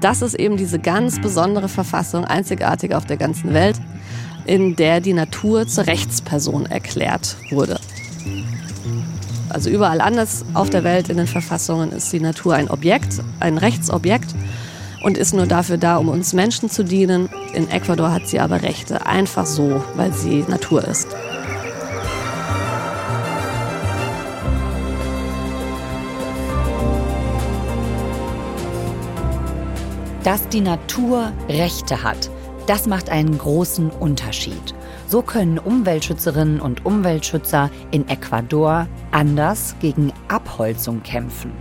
das 0.00 0.22
ist 0.22 0.34
eben 0.34 0.56
diese 0.56 0.78
ganz 0.78 1.20
besondere 1.20 1.68
Verfassung, 1.68 2.24
einzigartig 2.24 2.94
auf 2.94 3.04
der 3.04 3.16
ganzen 3.16 3.52
Welt, 3.52 3.76
in 4.46 4.76
der 4.76 5.00
die 5.00 5.12
Natur 5.12 5.66
zur 5.66 5.86
Rechtsperson 5.86 6.66
erklärt 6.66 7.36
wurde. 7.50 7.78
Also 9.48 9.68
überall 9.68 10.00
anders 10.00 10.44
auf 10.54 10.70
der 10.70 10.84
Welt 10.84 11.08
in 11.08 11.16
den 11.16 11.26
Verfassungen 11.26 11.92
ist 11.92 12.12
die 12.12 12.20
Natur 12.20 12.54
ein 12.54 12.70
Objekt, 12.70 13.20
ein 13.40 13.58
Rechtsobjekt 13.58 14.34
und 15.02 15.18
ist 15.18 15.34
nur 15.34 15.46
dafür 15.46 15.76
da, 15.76 15.96
um 15.96 16.08
uns 16.08 16.32
Menschen 16.32 16.70
zu 16.70 16.84
dienen. 16.84 17.28
In 17.52 17.68
Ecuador 17.68 18.12
hat 18.12 18.28
sie 18.28 18.38
aber 18.38 18.62
Rechte, 18.62 19.06
einfach 19.06 19.46
so, 19.46 19.82
weil 19.96 20.12
sie 20.12 20.44
Natur 20.48 20.86
ist. 20.86 21.08
Dass 30.24 30.46
die 30.48 30.60
Natur 30.60 31.32
Rechte 31.48 32.02
hat, 32.02 32.30
das 32.66 32.86
macht 32.86 33.08
einen 33.08 33.38
großen 33.38 33.88
Unterschied. 33.88 34.74
So 35.08 35.22
können 35.22 35.58
Umweltschützerinnen 35.58 36.60
und 36.60 36.84
Umweltschützer 36.84 37.70
in 37.90 38.06
Ecuador 38.06 38.86
anders 39.12 39.74
gegen 39.80 40.12
Abholzung 40.28 41.02
kämpfen. 41.02 41.52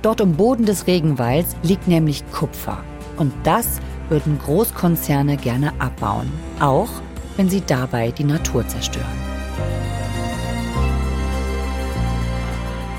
Dort 0.00 0.20
im 0.22 0.32
Boden 0.32 0.64
des 0.64 0.86
Regenwalds 0.86 1.54
liegt 1.62 1.88
nämlich 1.88 2.24
Kupfer. 2.32 2.82
Und 3.18 3.34
das 3.44 3.80
würden 4.08 4.38
Großkonzerne 4.38 5.36
gerne 5.36 5.72
abbauen, 5.78 6.32
auch 6.58 6.88
wenn 7.36 7.50
sie 7.50 7.62
dabei 7.66 8.12
die 8.12 8.24
Natur 8.24 8.66
zerstören. 8.66 9.06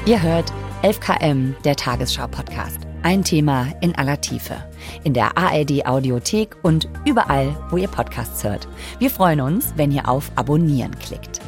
Ihr 0.05 0.21
hört 0.21 0.53
11KM, 0.83 1.55
der 1.63 1.75
Tagesschau-Podcast. 1.75 2.90
Ein 3.03 3.23
Thema 3.23 3.67
in 3.81 3.95
aller 3.95 4.21
Tiefe. 4.21 4.63
In 5.03 5.15
der 5.15 5.35
ARD 5.35 5.87
Audiothek 5.87 6.55
und 6.61 6.87
überall, 7.03 7.55
wo 7.71 7.77
ihr 7.77 7.87
Podcasts 7.87 8.43
hört. 8.43 8.67
Wir 8.99 9.09
freuen 9.09 9.41
uns, 9.41 9.73
wenn 9.75 9.91
ihr 9.91 10.07
auf 10.07 10.31
Abonnieren 10.35 10.95
klickt. 10.99 11.41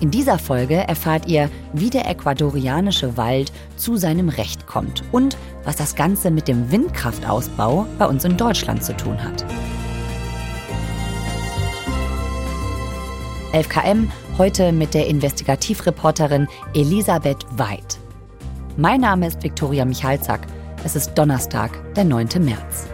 In 0.00 0.10
dieser 0.10 0.38
Folge 0.38 0.74
erfahrt 0.74 1.26
ihr, 1.26 1.48
wie 1.72 1.88
der 1.88 2.06
ecuadorianische 2.06 3.16
Wald 3.16 3.50
zu 3.76 3.96
seinem 3.96 4.28
Recht 4.28 4.66
kommt 4.66 5.02
und 5.10 5.38
was 5.64 5.76
das 5.76 5.94
Ganze 5.94 6.30
mit 6.30 6.48
dem 6.48 6.70
Windkraftausbau 6.70 7.86
bei 7.98 8.06
uns 8.06 8.26
in 8.26 8.36
Deutschland 8.36 8.84
zu 8.84 8.94
tun 8.94 9.22
hat. 9.24 9.42
11KM 13.54 14.08
heute 14.36 14.70
mit 14.72 14.92
der 14.92 15.06
Investigativreporterin 15.06 16.46
Elisabeth 16.74 17.46
Weid. 17.52 17.98
Mein 18.76 19.00
Name 19.00 19.26
ist 19.26 19.42
Viktoria 19.42 19.86
Michalzack 19.86 20.46
es 20.84 20.96
ist 20.96 21.14
Donnerstag, 21.14 21.70
der 21.94 22.04
9. 22.04 22.28
März. 22.40 22.88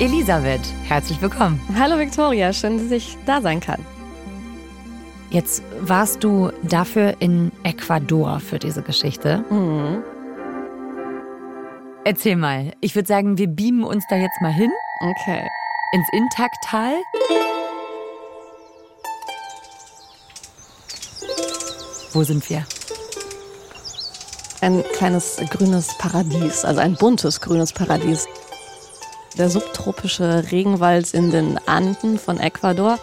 Elisabeth, 0.00 0.60
herzlich 0.84 1.20
willkommen. 1.20 1.60
Hallo 1.76 1.98
Victoria, 1.98 2.52
schön, 2.52 2.78
dass 2.78 2.92
ich 2.92 3.16
da 3.26 3.40
sein 3.40 3.58
kann. 3.60 3.84
Jetzt 5.30 5.62
warst 5.80 6.22
du 6.24 6.50
dafür 6.62 7.16
in 7.18 7.52
Ecuador 7.64 8.40
für 8.40 8.58
diese 8.58 8.82
Geschichte. 8.82 9.44
Mhm. 9.50 10.02
Erzähl 12.04 12.36
mal. 12.36 12.72
Ich 12.80 12.94
würde 12.94 13.06
sagen, 13.06 13.36
wir 13.36 13.48
beamen 13.48 13.84
uns 13.84 14.04
da 14.08 14.16
jetzt 14.16 14.40
mal 14.40 14.52
hin. 14.52 14.70
Okay. 15.00 15.46
Ins 15.92 16.08
Intaktal. 16.12 16.94
Wo 22.12 22.24
sind 22.24 22.48
wir? 22.48 22.64
Ein 24.60 24.82
kleines 24.94 25.36
grünes 25.50 25.96
Paradies, 25.98 26.64
also 26.64 26.80
ein 26.80 26.94
buntes 26.94 27.40
grünes 27.40 27.72
Paradies. 27.72 28.26
Der 29.36 29.50
subtropische 29.50 30.50
Regenwald 30.50 31.14
in 31.14 31.30
den 31.30 31.58
Anden 31.68 32.18
von 32.18 32.40
Ecuador. 32.40 32.98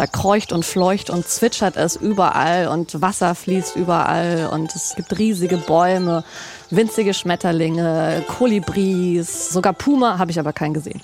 Da 0.00 0.06
kreucht 0.06 0.54
und 0.54 0.64
fleucht 0.64 1.10
und 1.10 1.28
zwitschert 1.28 1.76
es 1.76 1.94
überall 1.94 2.68
und 2.68 3.02
Wasser 3.02 3.34
fließt 3.34 3.76
überall 3.76 4.48
und 4.50 4.74
es 4.74 4.94
gibt 4.96 5.18
riesige 5.18 5.58
Bäume, 5.58 6.24
winzige 6.70 7.12
Schmetterlinge, 7.12 8.24
Kolibris, 8.26 9.50
sogar 9.50 9.74
Puma 9.74 10.16
habe 10.18 10.30
ich 10.30 10.40
aber 10.40 10.54
keinen 10.54 10.72
gesehen. 10.72 11.02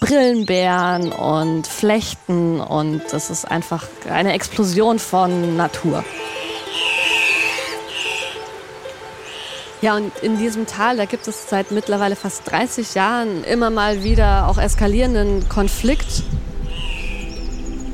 Brillenbären 0.00 1.12
und 1.12 1.66
Flechten 1.66 2.58
und 2.62 3.02
es 3.12 3.28
ist 3.28 3.44
einfach 3.44 3.86
eine 4.08 4.32
Explosion 4.32 4.98
von 4.98 5.58
Natur. 5.58 6.02
Ja, 9.82 9.94
und 9.94 10.10
in 10.22 10.38
diesem 10.38 10.66
Tal, 10.66 10.96
da 10.96 11.04
gibt 11.04 11.28
es 11.28 11.50
seit 11.50 11.70
mittlerweile 11.70 12.16
fast 12.16 12.50
30 12.50 12.94
Jahren 12.94 13.44
immer 13.44 13.68
mal 13.68 14.04
wieder 14.04 14.48
auch 14.48 14.56
eskalierenden 14.56 15.50
Konflikt, 15.50 16.22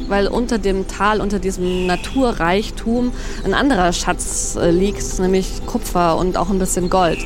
weil 0.08 0.26
unter 0.26 0.58
dem 0.58 0.86
Tal, 0.88 1.20
unter 1.20 1.38
diesem 1.38 1.86
Naturreichtum 1.86 3.12
ein 3.44 3.54
anderer 3.54 3.92
Schatz 3.92 4.56
äh, 4.56 4.70
liegt, 4.70 5.18
nämlich 5.18 5.64
Kupfer 5.66 6.16
und 6.16 6.36
auch 6.36 6.50
ein 6.50 6.58
bisschen 6.58 6.90
Gold. 6.90 7.18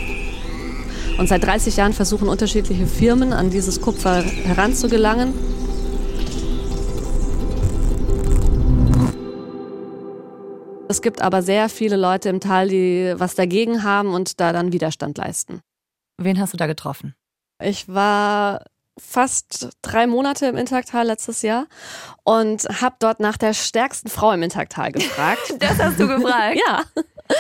Und 1.19 1.29
seit 1.29 1.45
30 1.45 1.77
Jahren 1.77 1.93
versuchen 1.93 2.29
unterschiedliche 2.29 2.87
Firmen 2.87 3.33
an 3.33 3.51
dieses 3.51 3.81
Kupfer 3.81 4.23
heranzugelangen. 4.23 5.35
Es 10.89 11.03
gibt 11.03 11.21
aber 11.21 11.43
sehr 11.43 11.69
viele 11.69 11.97
Leute 11.97 12.29
im 12.29 12.41
Tal, 12.41 12.69
die 12.69 13.13
was 13.17 13.35
dagegen 13.35 13.83
haben 13.83 14.15
und 14.15 14.41
da 14.41 14.53
dann 14.53 14.73
Widerstand 14.73 15.19
leisten. 15.19 15.61
Wen 16.17 16.41
hast 16.41 16.55
du 16.55 16.57
da 16.57 16.67
getroffen? 16.67 17.15
Ich 17.63 17.89
war 17.89 18.65
fast 18.99 19.69
drei 19.83 20.07
Monate 20.07 20.47
im 20.47 20.57
Intaktal 20.57 21.07
letztes 21.07 21.43
Jahr 21.43 21.67
und 22.25 22.65
habe 22.81 22.97
dort 22.99 23.21
nach 23.21 23.37
der 23.37 23.55
stärksten 23.55 24.09
Frau 24.09 24.33
im 24.33 24.43
Intaktal 24.43 24.93
gefragt. 24.93 25.55
das 25.59 25.79
hast 25.79 25.99
du 25.99 26.09
gefragt? 26.09 26.59
ja. 26.67 26.83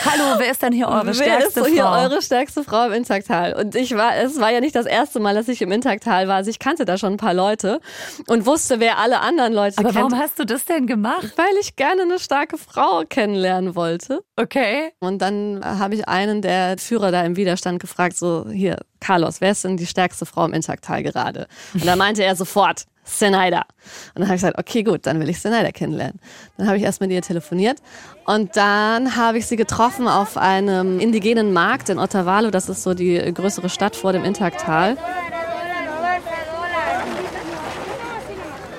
Hallo, 0.05 0.39
wer 0.39 0.51
ist 0.51 0.63
denn 0.63 0.73
hier 0.73 0.89
eure 0.89 1.07
wer 1.07 1.15
stärkste 1.15 1.61
ist 1.61 1.67
so 1.67 1.73
hier 1.73 1.85
Frau? 1.85 2.03
eure 2.03 2.23
stärkste 2.23 2.63
Frau 2.63 2.87
im 2.87 2.93
Intaktal? 2.93 3.55
Und 3.55 3.75
ich 3.75 3.97
war, 3.97 4.17
es 4.17 4.39
war 4.39 4.53
ja 4.53 4.61
nicht 4.61 4.75
das 4.75 4.87
erste 4.87 5.19
Mal, 5.19 5.35
dass 5.35 5.49
ich 5.49 5.63
im 5.63 5.73
Intaktal 5.73 6.29
war. 6.29 6.37
Also 6.37 6.51
ich 6.51 6.59
kannte 6.59 6.85
da 6.85 6.99
schon 6.99 7.15
ein 7.15 7.17
paar 7.17 7.35
Leute 7.35 7.81
und 8.27 8.45
wusste, 8.47 8.81
wer 8.81 8.99
alle 8.99 9.21
anderen 9.21 9.53
Leute 9.53 9.79
Aber 9.79 9.91
kennt. 9.91 9.97
warum 10.05 10.19
hast 10.19 10.39
du 10.39 10.45
das 10.45 10.65
denn 10.67 10.87
gemacht? 10.87 11.33
Weil 11.37 11.55
ich 11.61 11.77
gerne 11.77 12.03
eine 12.03 12.19
starke 12.19 12.59
Frau 12.59 13.03
kennenlernen 13.09 13.75
wollte. 13.75 14.23
Okay. 14.37 14.93
Und 15.01 15.23
dann 15.23 15.61
habe 15.65 15.95
ich 15.95 16.07
einen 16.07 16.43
der 16.43 16.77
Führer 16.79 17.11
da 17.11 17.23
im 17.23 17.37
Widerstand 17.37 17.81
gefragt, 17.81 18.17
so 18.17 18.47
hier, 18.51 18.79
Carlos, 19.01 19.41
wer 19.41 19.53
ist 19.53 19.65
denn 19.65 19.77
die 19.77 19.87
stärkste 19.87 20.27
Frau 20.27 20.45
im 20.45 20.53
Intaktal 20.53 21.03
gerade? 21.03 21.47
Und 21.75 21.87
da 21.87 21.97
meinte 21.97 22.23
er 22.23 22.37
sofort, 22.37 22.85
Senaida. 23.09 23.65
Und 24.15 24.21
dann 24.21 24.25
habe 24.25 24.37
ich 24.37 24.43
gesagt, 24.43 24.59
okay, 24.59 24.83
gut, 24.83 25.07
dann 25.07 25.21
will 25.21 25.29
ich 25.29 25.41
Senaida 25.41 25.73
kennenlernen. 25.73 26.21
Dann 26.57 26.67
habe 26.67 26.77
ich 26.77 26.83
erst 26.83 27.01
mit 27.01 27.11
ihr 27.11 27.23
telefoniert 27.23 27.79
und 28.27 28.57
dann 28.57 29.17
habe 29.17 29.39
ich 29.39 29.47
sie 29.47 29.57
getroffen 29.57 30.09
auf 30.09 30.37
einem 30.37 31.01
indigenen 31.01 31.53
Markt 31.53 31.89
in 31.89 31.99
Otavalo. 31.99 32.51
Das 32.51 32.69
ist 32.69 32.83
so 32.83 32.95
die 32.95 33.17
größere 33.33 33.69
Stadt 33.69 33.97
vor 33.97 34.13
dem 34.13 34.25
Intaktal. 34.25 34.97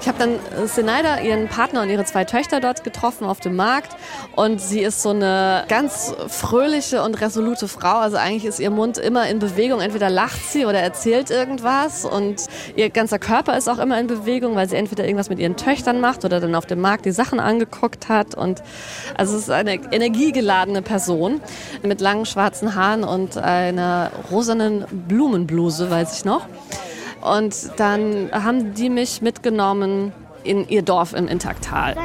Habe 0.10 0.20
dann 0.20 0.34
äh, 0.36 0.68
Senaida, 0.68 1.22
ihren 1.22 1.48
Partner 1.48 1.84
und 1.84 1.90
ihre 1.90 2.04
zwei 2.04 2.26
Töchter 2.26 2.60
dort 2.60 2.84
getroffen 2.84 3.26
auf 3.26 3.40
dem 3.40 3.56
Markt. 3.56 3.96
Und 4.36 4.60
sie 4.60 4.82
ist 4.82 5.02
so 5.02 5.12
eine 5.12 5.64
ganz 5.70 6.14
fröhliche 6.28 7.04
und 7.04 7.22
resolute 7.22 7.68
Frau. 7.68 8.00
Also 8.00 8.18
eigentlich 8.18 8.46
ist 8.46 8.60
ihr 8.60 8.72
Mund 8.72 8.98
immer 8.98 9.30
in 9.30 9.40
Bewegung. 9.40 9.80
Entweder 9.80 10.10
lacht 10.10 10.44
sie 10.52 10.66
oder 10.66 10.80
erzählt 10.80 11.30
irgendwas. 11.30 12.04
Und 12.06 12.48
ihr 12.76 12.90
ganzer 12.90 13.20
Körper 13.20 13.56
ist 13.58 13.70
auch 13.70 13.78
immer 13.78 14.00
in 14.00 14.08
Bewegung, 14.08 14.56
weil 14.56 14.68
sie 14.68 14.76
entweder 14.76 15.06
irgendwas 15.06 15.30
mit 15.30 15.40
ihren 15.40 15.56
Töchtern 15.56 16.02
macht 16.02 16.26
oder 16.26 16.40
dann 16.40 16.56
auf 16.56 16.66
dem 16.66 16.82
Markt 16.82 17.06
die 17.06 17.12
Sachen 17.12 17.40
angeguckt 17.40 18.10
hat. 18.10 18.34
Und 18.34 18.64
also 19.16 19.38
es 19.38 19.44
ist 19.44 19.52
eine 19.52 19.76
energiegeladene 19.92 20.82
Person 20.82 21.40
mit 21.84 22.02
langen 22.02 22.26
schwarzen 22.26 22.76
Haaren 22.76 23.04
und 23.04 23.38
einer 23.38 24.12
rosanen 24.32 24.86
Blumenbluse, 25.08 25.92
weiß 25.92 26.18
ich 26.18 26.26
noch. 26.26 26.48
Und 27.22 27.72
dann 27.78 28.30
haben 28.32 28.74
die 28.74 28.90
mich 28.90 29.22
mitgenommen 29.22 30.14
in 30.44 30.68
ihr 30.68 30.82
Dorf 30.82 31.14
im 31.14 31.28
Intaktal. 31.28 31.96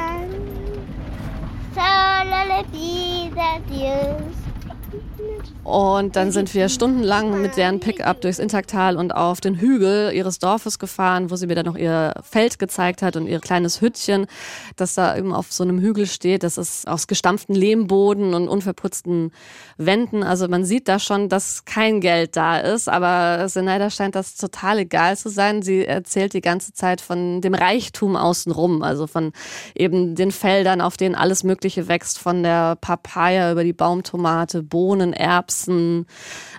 Und 5.65 6.15
dann 6.15 6.31
sind 6.31 6.53
wir 6.53 6.69
stundenlang 6.69 7.41
mit 7.41 7.57
deren 7.57 7.79
Pickup 7.79 8.21
durchs 8.21 8.37
Intaktal 8.37 8.97
und 8.97 9.15
auf 9.15 9.41
den 9.41 9.55
Hügel 9.55 10.13
ihres 10.13 10.37
Dorfes 10.37 10.77
gefahren, 10.77 11.31
wo 11.31 11.37
sie 11.37 11.47
mir 11.47 11.55
dann 11.55 11.65
noch 11.65 11.75
ihr 11.75 12.13
Feld 12.21 12.59
gezeigt 12.59 13.01
hat 13.01 13.15
und 13.15 13.25
ihr 13.25 13.39
kleines 13.39 13.81
Hüttchen, 13.81 14.27
das 14.75 14.93
da 14.93 15.17
eben 15.17 15.33
auf 15.33 15.51
so 15.51 15.63
einem 15.63 15.79
Hügel 15.79 16.05
steht. 16.05 16.43
Das 16.43 16.59
ist 16.59 16.87
aus 16.87 17.07
gestampften 17.07 17.55
Lehmboden 17.55 18.35
und 18.35 18.47
unverputzten 18.47 19.31
Wänden. 19.77 20.21
Also 20.21 20.47
man 20.47 20.65
sieht 20.65 20.87
da 20.87 20.99
schon, 20.99 21.29
dass 21.29 21.65
kein 21.65 21.99
Geld 21.99 22.35
da 22.37 22.59
ist, 22.59 22.87
aber 22.87 23.47
Zenaida 23.47 23.89
scheint 23.89 24.13
das 24.13 24.35
total 24.35 24.77
egal 24.77 25.17
zu 25.17 25.29
sein. 25.29 25.63
Sie 25.63 25.83
erzählt 25.83 26.33
die 26.33 26.41
ganze 26.41 26.73
Zeit 26.73 27.01
von 27.01 27.41
dem 27.41 27.55
Reichtum 27.55 28.15
außenrum, 28.15 28.83
also 28.83 29.07
von 29.07 29.31
eben 29.73 30.13
den 30.13 30.29
Feldern, 30.29 30.79
auf 30.79 30.95
denen 30.95 31.15
alles 31.15 31.43
Mögliche 31.43 31.87
wächst, 31.87 32.19
von 32.19 32.43
der 32.43 32.75
Papaya 32.75 33.51
über 33.51 33.63
die 33.63 33.73
Baumtomate, 33.73 34.61
Bohnen, 34.61 35.11
Erbsen, 35.11 35.54
Erbsen, 35.55 36.05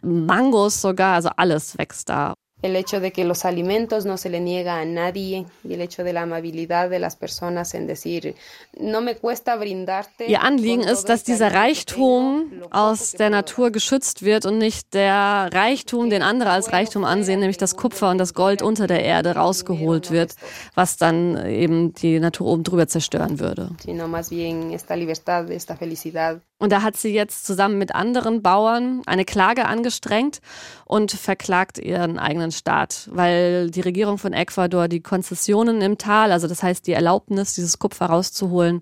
Mangos 0.03 0.81
sogar, 0.81 1.15
also 1.17 1.31
alles 1.37 1.77
wächst 1.79 2.09
da. 2.09 2.35
el 2.63 2.75
hecho 2.75 3.01
de 3.01 3.13
que 3.13 3.25
los 3.25 3.45
alimentos 3.45 4.07
no 4.07 4.17
se 4.17 4.31
le 4.31 4.41
niega 4.41 4.81
a 4.81 4.85
nadie 4.85 5.47
y 5.63 5.75
el 5.75 5.81
hecho 5.83 6.05
de 6.05 6.13
la 6.13 6.23
amabilidad 6.23 6.89
de 6.89 6.99
las 6.99 7.15
personas 7.15 7.75
en 7.75 7.87
decir, 7.87 8.35
no 8.79 9.01
me 9.03 9.17
cuesta 9.17 9.57
brindarte. 9.57 10.27
Ihr 10.27 10.43
Anliegen 10.43 10.83
ist, 10.83 11.05
dass 11.05 11.23
dieser 11.23 11.53
Reichtum 11.53 12.63
aus 12.71 13.13
der 13.13 13.29
Natur 13.31 13.71
geschützt 13.71 14.23
wird 14.23 14.47
und 14.47 14.59
nicht 14.59 14.95
der 14.95 15.51
Reichtum, 15.53 16.09
den 16.09 16.23
andere 16.23 16.51
als 16.51 16.73
Reichtum 16.73 17.05
ansehen, 17.05 17.41
nämlich 17.41 17.59
das 17.59 17.77
Kupfer 17.77 18.11
und 18.11 18.19
das 18.19 18.33
Gold 18.33 18.63
unter 18.63 18.87
der 18.87 19.05
Erde 19.05 19.35
rausgeholt 19.35 20.11
wird, 20.11 20.35
was 20.75 20.97
dann 20.97 21.47
eben 21.47 21.93
die 21.93 22.19
Natur 22.19 22.47
oben 22.47 22.65
drüber 22.65 22.89
zerstören 22.89 23.39
würde. 23.39 23.71
Sino 23.85 24.09
más 24.09 24.31
bien 24.31 24.73
esta 24.73 24.97
libertad, 24.97 25.51
esta 25.51 25.77
felicidad 25.77 26.41
und 26.59 26.73
da 26.73 26.81
hat 26.81 26.97
sie 26.97 27.13
jetzt 27.13 27.45
zusammen 27.45 27.77
mit 27.77 27.95
anderen 27.95 28.41
Bauern 28.41 29.03
eine 29.05 29.27
Klage 29.27 29.67
angestrengt 29.67 30.41
und 30.87 31.13
verklagt 31.13 31.79
ihren 31.79 32.19
eigenen 32.19 32.51
Staat, 32.51 33.11
weil 33.13 33.71
die 33.71 33.83
Regierung 33.83 34.17
von 34.17 34.33
Ecuador 34.33 34.89
die 34.89 35.01
Konzessionen 35.01 35.83
im 35.83 35.99
Tal, 35.99 36.33
also 36.33 36.49
das 36.49 36.63
heißt 36.63 36.87
die 36.87 36.93
Erlaubnis, 36.93 37.55
dieses 37.55 37.79
Kupfer 37.79 38.07
rauszuholen, 38.07 38.81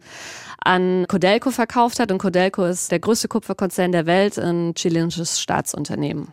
an 0.64 1.06
Codelco 1.08 1.50
verkauft 1.50 1.98
hat. 1.98 2.12
Und 2.12 2.18
Codelco 2.18 2.64
ist 2.64 2.92
der 2.92 3.00
größte 3.00 3.26
Kupferkonzern 3.26 3.90
der 3.90 4.06
Welt, 4.06 4.38
ein 4.38 4.74
chilenisches 4.74 5.40
Staatsunternehmen. 5.40 6.32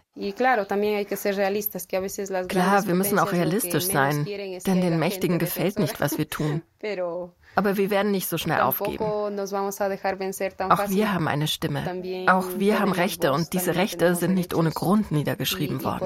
Klar, 2.49 2.85
wir 2.85 2.93
müssen 2.93 3.17
auch 3.17 3.31
realistisch 3.31 3.85
sein, 3.85 4.25
denn 4.25 4.81
den 4.81 4.99
Mächtigen 4.99 5.39
gefällt 5.39 5.79
nicht, 5.79 5.99
was 5.99 6.17
wir 6.19 6.29
tun. 6.29 6.61
Aber 7.55 7.77
wir 7.77 7.89
werden 7.89 8.11
nicht 8.11 8.27
so 8.27 8.37
schnell 8.37 8.61
aufgeben. 8.61 9.03
Auch 9.03 10.89
wir 10.89 11.13
haben 11.13 11.27
eine 11.27 11.47
Stimme. 11.47 11.83
Auch 12.27 12.45
wir 12.57 12.79
haben 12.79 12.91
Rechte 12.91 13.33
und 13.33 13.53
diese 13.53 13.75
Rechte 13.75 14.15
sind 14.15 14.33
nicht 14.33 14.53
ohne 14.53 14.71
Grund 14.71 15.11
niedergeschrieben 15.11 15.83
worden. 15.83 15.99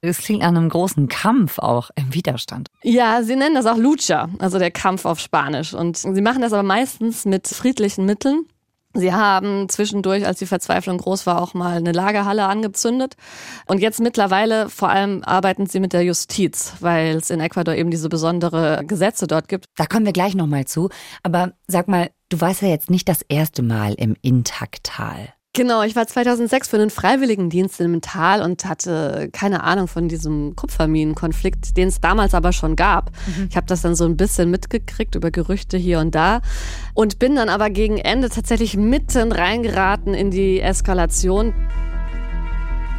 Es 0.00 0.18
klingt 0.18 0.42
an 0.42 0.56
einem 0.56 0.68
großen 0.68 1.08
Kampf 1.08 1.58
auch 1.58 1.90
im 1.94 2.14
Widerstand. 2.14 2.68
Ja, 2.82 3.22
sie 3.22 3.36
nennen 3.36 3.54
das 3.54 3.66
auch 3.66 3.76
Lucha, 3.76 4.28
also 4.38 4.58
der 4.58 4.70
Kampf 4.70 5.04
auf 5.04 5.20
Spanisch. 5.20 5.72
Und 5.74 5.96
sie 5.96 6.20
machen 6.20 6.42
das 6.42 6.52
aber 6.52 6.62
meistens 6.62 7.24
mit 7.24 7.46
friedlichen 7.48 8.04
Mitteln. 8.06 8.46
Sie 8.94 9.12
haben 9.12 9.68
zwischendurch, 9.68 10.24
als 10.24 10.38
die 10.38 10.46
Verzweiflung 10.46 10.98
groß 10.98 11.26
war, 11.26 11.42
auch 11.42 11.52
mal 11.52 11.76
eine 11.76 11.90
Lagerhalle 11.90 12.46
angezündet. 12.46 13.14
Und 13.66 13.80
jetzt 13.80 14.00
mittlerweile 14.00 14.68
vor 14.68 14.88
allem 14.88 15.22
arbeiten 15.24 15.66
sie 15.66 15.80
mit 15.80 15.92
der 15.92 16.02
Justiz, 16.02 16.74
weil 16.78 17.16
es 17.16 17.30
in 17.30 17.40
Ecuador 17.40 17.74
eben 17.74 17.90
diese 17.90 18.08
besondere 18.08 18.84
Gesetze 18.86 19.26
dort 19.26 19.48
gibt. 19.48 19.66
Da 19.76 19.86
kommen 19.86 20.06
wir 20.06 20.12
gleich 20.12 20.36
nochmal 20.36 20.66
zu. 20.66 20.90
Aber 21.24 21.52
sag 21.66 21.88
mal, 21.88 22.10
du 22.28 22.40
warst 22.40 22.62
ja 22.62 22.68
jetzt 22.68 22.88
nicht 22.88 23.08
das 23.08 23.22
erste 23.22 23.62
Mal 23.62 23.94
im 23.94 24.16
Intaktal. 24.22 25.33
Genau, 25.56 25.84
ich 25.84 25.94
war 25.94 26.04
2006 26.04 26.68
für 26.68 26.76
einen 26.78 26.90
Freiwilligendienst 26.90 27.80
im 27.80 28.00
Tal 28.00 28.42
und 28.42 28.64
hatte 28.64 29.28
keine 29.32 29.62
Ahnung 29.62 29.86
von 29.86 30.08
diesem 30.08 30.56
Kupferminenkonflikt, 30.56 31.76
den 31.76 31.88
es 31.88 32.00
damals 32.00 32.34
aber 32.34 32.52
schon 32.52 32.74
gab. 32.74 33.12
Mhm. 33.28 33.46
Ich 33.50 33.56
habe 33.56 33.68
das 33.68 33.82
dann 33.82 33.94
so 33.94 34.04
ein 34.04 34.16
bisschen 34.16 34.50
mitgekriegt 34.50 35.14
über 35.14 35.30
Gerüchte 35.30 35.76
hier 35.76 36.00
und 36.00 36.12
da 36.16 36.40
und 36.92 37.20
bin 37.20 37.36
dann 37.36 37.48
aber 37.48 37.70
gegen 37.70 37.98
Ende 37.98 38.30
tatsächlich 38.30 38.76
mitten 38.76 39.30
reingeraten 39.30 40.12
in 40.12 40.32
die 40.32 40.60
Eskalation. 40.60 41.54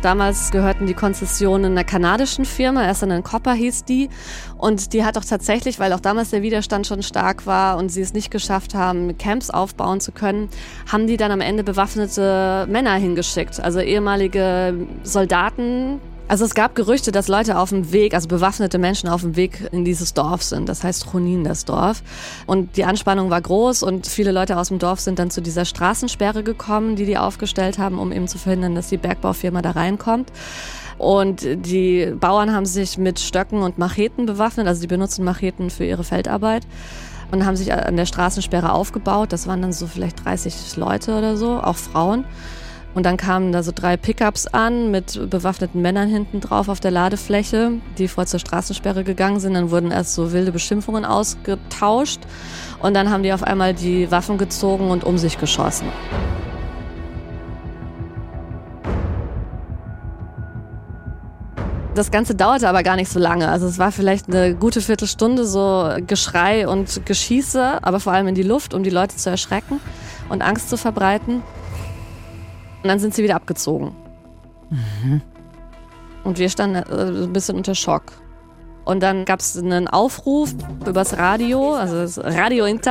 Damals 0.01 0.51
gehörten 0.51 0.85
die 0.85 0.93
Konzessionen 0.93 1.71
einer 1.71 1.83
kanadischen 1.83 2.45
Firma, 2.45 2.85
erst 2.85 3.05
Copper 3.23 3.53
hieß 3.53 3.85
die. 3.85 4.09
Und 4.57 4.93
die 4.93 5.03
hat 5.03 5.17
auch 5.17 5.25
tatsächlich, 5.25 5.79
weil 5.79 5.93
auch 5.93 5.99
damals 5.99 6.29
der 6.29 6.41
Widerstand 6.41 6.85
schon 6.87 7.01
stark 7.03 7.45
war 7.45 7.77
und 7.77 7.89
sie 7.89 8.01
es 8.01 8.13
nicht 8.13 8.31
geschafft 8.31 8.75
haben, 8.75 9.17
Camps 9.17 9.49
aufbauen 9.49 9.99
zu 9.99 10.11
können, 10.11 10.49
haben 10.91 11.07
die 11.07 11.17
dann 11.17 11.31
am 11.31 11.41
Ende 11.41 11.63
bewaffnete 11.63 12.67
Männer 12.69 12.95
hingeschickt. 12.95 13.59
Also 13.59 13.79
ehemalige 13.79 14.87
Soldaten, 15.03 15.99
also 16.27 16.45
es 16.45 16.55
gab 16.55 16.75
Gerüchte, 16.75 17.11
dass 17.11 17.27
Leute 17.27 17.57
auf 17.57 17.69
dem 17.69 17.91
Weg, 17.91 18.13
also 18.13 18.27
bewaffnete 18.27 18.77
Menschen 18.77 19.09
auf 19.09 19.21
dem 19.21 19.35
Weg 19.35 19.69
in 19.71 19.85
dieses 19.85 20.13
Dorf 20.13 20.41
sind. 20.43 20.67
Das 20.67 20.83
heißt 20.83 21.11
Chunin, 21.11 21.43
das 21.43 21.65
Dorf. 21.65 22.01
Und 22.45 22.77
die 22.77 22.85
Anspannung 22.85 23.29
war 23.29 23.41
groß 23.41 23.83
und 23.83 24.07
viele 24.07 24.31
Leute 24.31 24.57
aus 24.57 24.69
dem 24.69 24.79
Dorf 24.79 24.99
sind 24.99 25.19
dann 25.19 25.29
zu 25.29 25.41
dieser 25.41 25.65
Straßensperre 25.65 26.43
gekommen, 26.43 26.95
die 26.95 27.05
die 27.05 27.17
aufgestellt 27.17 27.77
haben, 27.77 27.99
um 27.99 28.11
eben 28.11 28.27
zu 28.27 28.37
verhindern, 28.37 28.75
dass 28.75 28.89
die 28.89 28.97
Bergbaufirma 28.97 29.61
da 29.61 29.71
reinkommt. 29.71 30.31
Und 30.97 31.45
die 31.45 32.13
Bauern 32.19 32.53
haben 32.53 32.65
sich 32.65 32.97
mit 32.97 33.19
Stöcken 33.19 33.61
und 33.61 33.77
Macheten 33.77 34.25
bewaffnet, 34.25 34.67
also 34.67 34.81
sie 34.81 34.87
benutzen 34.87 35.25
Macheten 35.25 35.69
für 35.69 35.83
ihre 35.83 36.03
Feldarbeit 36.03 36.65
und 37.31 37.45
haben 37.45 37.55
sich 37.55 37.73
an 37.73 37.97
der 37.97 38.05
Straßensperre 38.05 38.71
aufgebaut. 38.71 39.33
Das 39.33 39.47
waren 39.47 39.61
dann 39.61 39.73
so 39.73 39.87
vielleicht 39.87 40.23
30 40.23 40.77
Leute 40.77 41.17
oder 41.17 41.37
so, 41.37 41.59
auch 41.59 41.75
Frauen. 41.75 42.25
Und 42.95 43.05
dann 43.05 43.17
kamen 43.17 43.51
da 43.51 43.61
so 43.61 43.73
drei 43.75 43.97
Pickups 43.97 44.47
an 44.47 44.89
mit 44.89 45.29
bewaffneten 45.29 45.81
Männern 45.81 46.07
hinten 46.07 46.39
drauf 46.39 46.69
auf 46.69 46.79
der 46.79 46.91
Ladefläche, 46.91 47.73
die 47.97 48.07
vor 48.07 48.25
zur 48.25 48.39
Straßensperre 48.39 49.03
gegangen 49.03 49.41
sind. 49.41 49.53
Dann 49.53 49.69
wurden 49.69 49.91
erst 49.91 50.15
so 50.15 50.31
wilde 50.31 50.53
Beschimpfungen 50.53 51.03
ausgetauscht 51.03 52.21
und 52.81 52.93
dann 52.93 53.09
haben 53.09 53.21
die 53.21 53.33
auf 53.33 53.43
einmal 53.43 53.73
die 53.73 54.09
Waffen 54.11 54.37
gezogen 54.37 54.89
und 54.91 55.03
um 55.03 55.17
sich 55.17 55.37
geschossen. 55.37 55.87
Das 61.95 62.11
Ganze 62.11 62.33
dauerte 62.33 62.69
aber 62.69 62.83
gar 62.83 62.95
nicht 62.95 63.11
so 63.11 63.19
lange. 63.19 63.49
Also 63.49 63.67
es 63.67 63.77
war 63.77 63.91
vielleicht 63.91 64.29
eine 64.29 64.55
gute 64.55 64.79
Viertelstunde 64.79 65.45
so 65.45 65.89
Geschrei 66.07 66.65
und 66.65 67.05
Geschieße, 67.05 67.79
aber 67.81 67.99
vor 67.99 68.13
allem 68.13 68.27
in 68.27 68.35
die 68.35 68.43
Luft, 68.43 68.73
um 68.73 68.83
die 68.83 68.89
Leute 68.89 69.17
zu 69.17 69.29
erschrecken 69.29 69.81
und 70.29 70.41
Angst 70.41 70.69
zu 70.69 70.77
verbreiten. 70.77 71.41
Und 72.85 72.89
dann 72.89 72.99
sind 72.99 73.15
sie 73.15 73.23
wieder 73.23 73.37
abgezogen. 73.37 73.95
Mhm. 74.69 75.19
Und 76.23 76.37
wir 76.37 76.49
standen 76.49 76.75
äh, 76.75 77.23
ein 77.23 77.33
bisschen 77.33 77.57
unter 77.57 77.73
Schock. 77.73 78.11
Und 78.83 79.01
dann 79.01 79.25
gab 79.25 79.39
es 79.39 79.57
einen 79.57 79.87
Aufruf 79.87 80.53
übers 80.85 81.17
Radio, 81.17 81.73
also 81.73 81.95
das 81.95 82.19
Radio 82.19 82.65
ist 82.65 82.83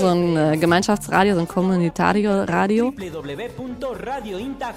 so 0.00 0.06
ein 0.08 0.36
äh, 0.36 0.56
Gemeinschaftsradio, 0.56 1.36
so 1.36 1.40
ein 1.42 1.46
Kommunitario-Radio. 1.46 2.92
Radio 2.96 4.38
Intac, 4.38 4.74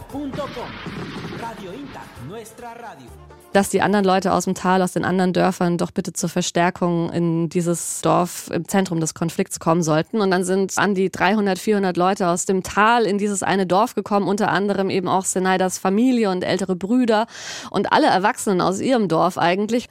nuestra 2.29 2.73
radio 2.73 3.30
dass 3.53 3.69
die 3.69 3.81
anderen 3.81 4.05
Leute 4.05 4.33
aus 4.33 4.45
dem 4.45 4.55
Tal, 4.55 4.81
aus 4.81 4.93
den 4.93 5.03
anderen 5.03 5.33
Dörfern 5.33 5.77
doch 5.77 5.91
bitte 5.91 6.13
zur 6.13 6.29
Verstärkung 6.29 7.11
in 7.11 7.49
dieses 7.49 8.01
Dorf 8.01 8.49
im 8.53 8.67
Zentrum 8.67 8.99
des 8.99 9.13
Konflikts 9.13 9.59
kommen 9.59 9.83
sollten. 9.83 10.21
Und 10.21 10.31
dann 10.31 10.43
sind 10.43 10.77
an 10.77 10.95
die 10.95 11.09
300, 11.09 11.59
400 11.59 11.97
Leute 11.97 12.27
aus 12.29 12.45
dem 12.45 12.63
Tal 12.63 13.05
in 13.05 13.17
dieses 13.17 13.43
eine 13.43 13.67
Dorf 13.67 13.93
gekommen, 13.95 14.27
unter 14.27 14.49
anderem 14.49 14.89
eben 14.89 15.07
auch 15.07 15.25
Senaidas 15.25 15.77
Familie 15.77 16.29
und 16.29 16.43
ältere 16.43 16.75
Brüder 16.75 17.27
und 17.69 17.91
alle 17.91 18.07
Erwachsenen 18.07 18.61
aus 18.61 18.79
ihrem 18.79 19.07
Dorf 19.07 19.37
eigentlich. 19.37 19.89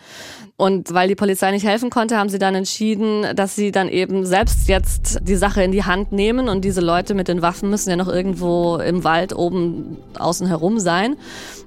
Und 0.56 0.92
weil 0.92 1.08
die 1.08 1.14
Polizei 1.14 1.50
nicht 1.52 1.66
helfen 1.66 1.88
konnte, 1.88 2.18
haben 2.18 2.28
sie 2.28 2.38
dann 2.38 2.54
entschieden, 2.54 3.34
dass 3.34 3.56
sie 3.56 3.72
dann 3.72 3.88
eben 3.88 4.26
selbst 4.26 4.68
jetzt 4.68 5.20
die 5.22 5.36
Sache 5.36 5.62
in 5.62 5.72
die 5.72 5.84
Hand 5.84 6.12
nehmen 6.12 6.48
und 6.48 6.66
diese 6.66 6.82
Leute 6.82 7.14
mit 7.14 7.28
den 7.28 7.40
Waffen 7.40 7.70
müssen 7.70 7.88
ja 7.88 7.96
noch 7.96 8.08
irgendwo 8.08 8.76
im 8.76 9.02
Wald 9.04 9.34
oben 9.34 9.96
außen 10.18 10.46
herum 10.46 10.78
sein. 10.78 11.16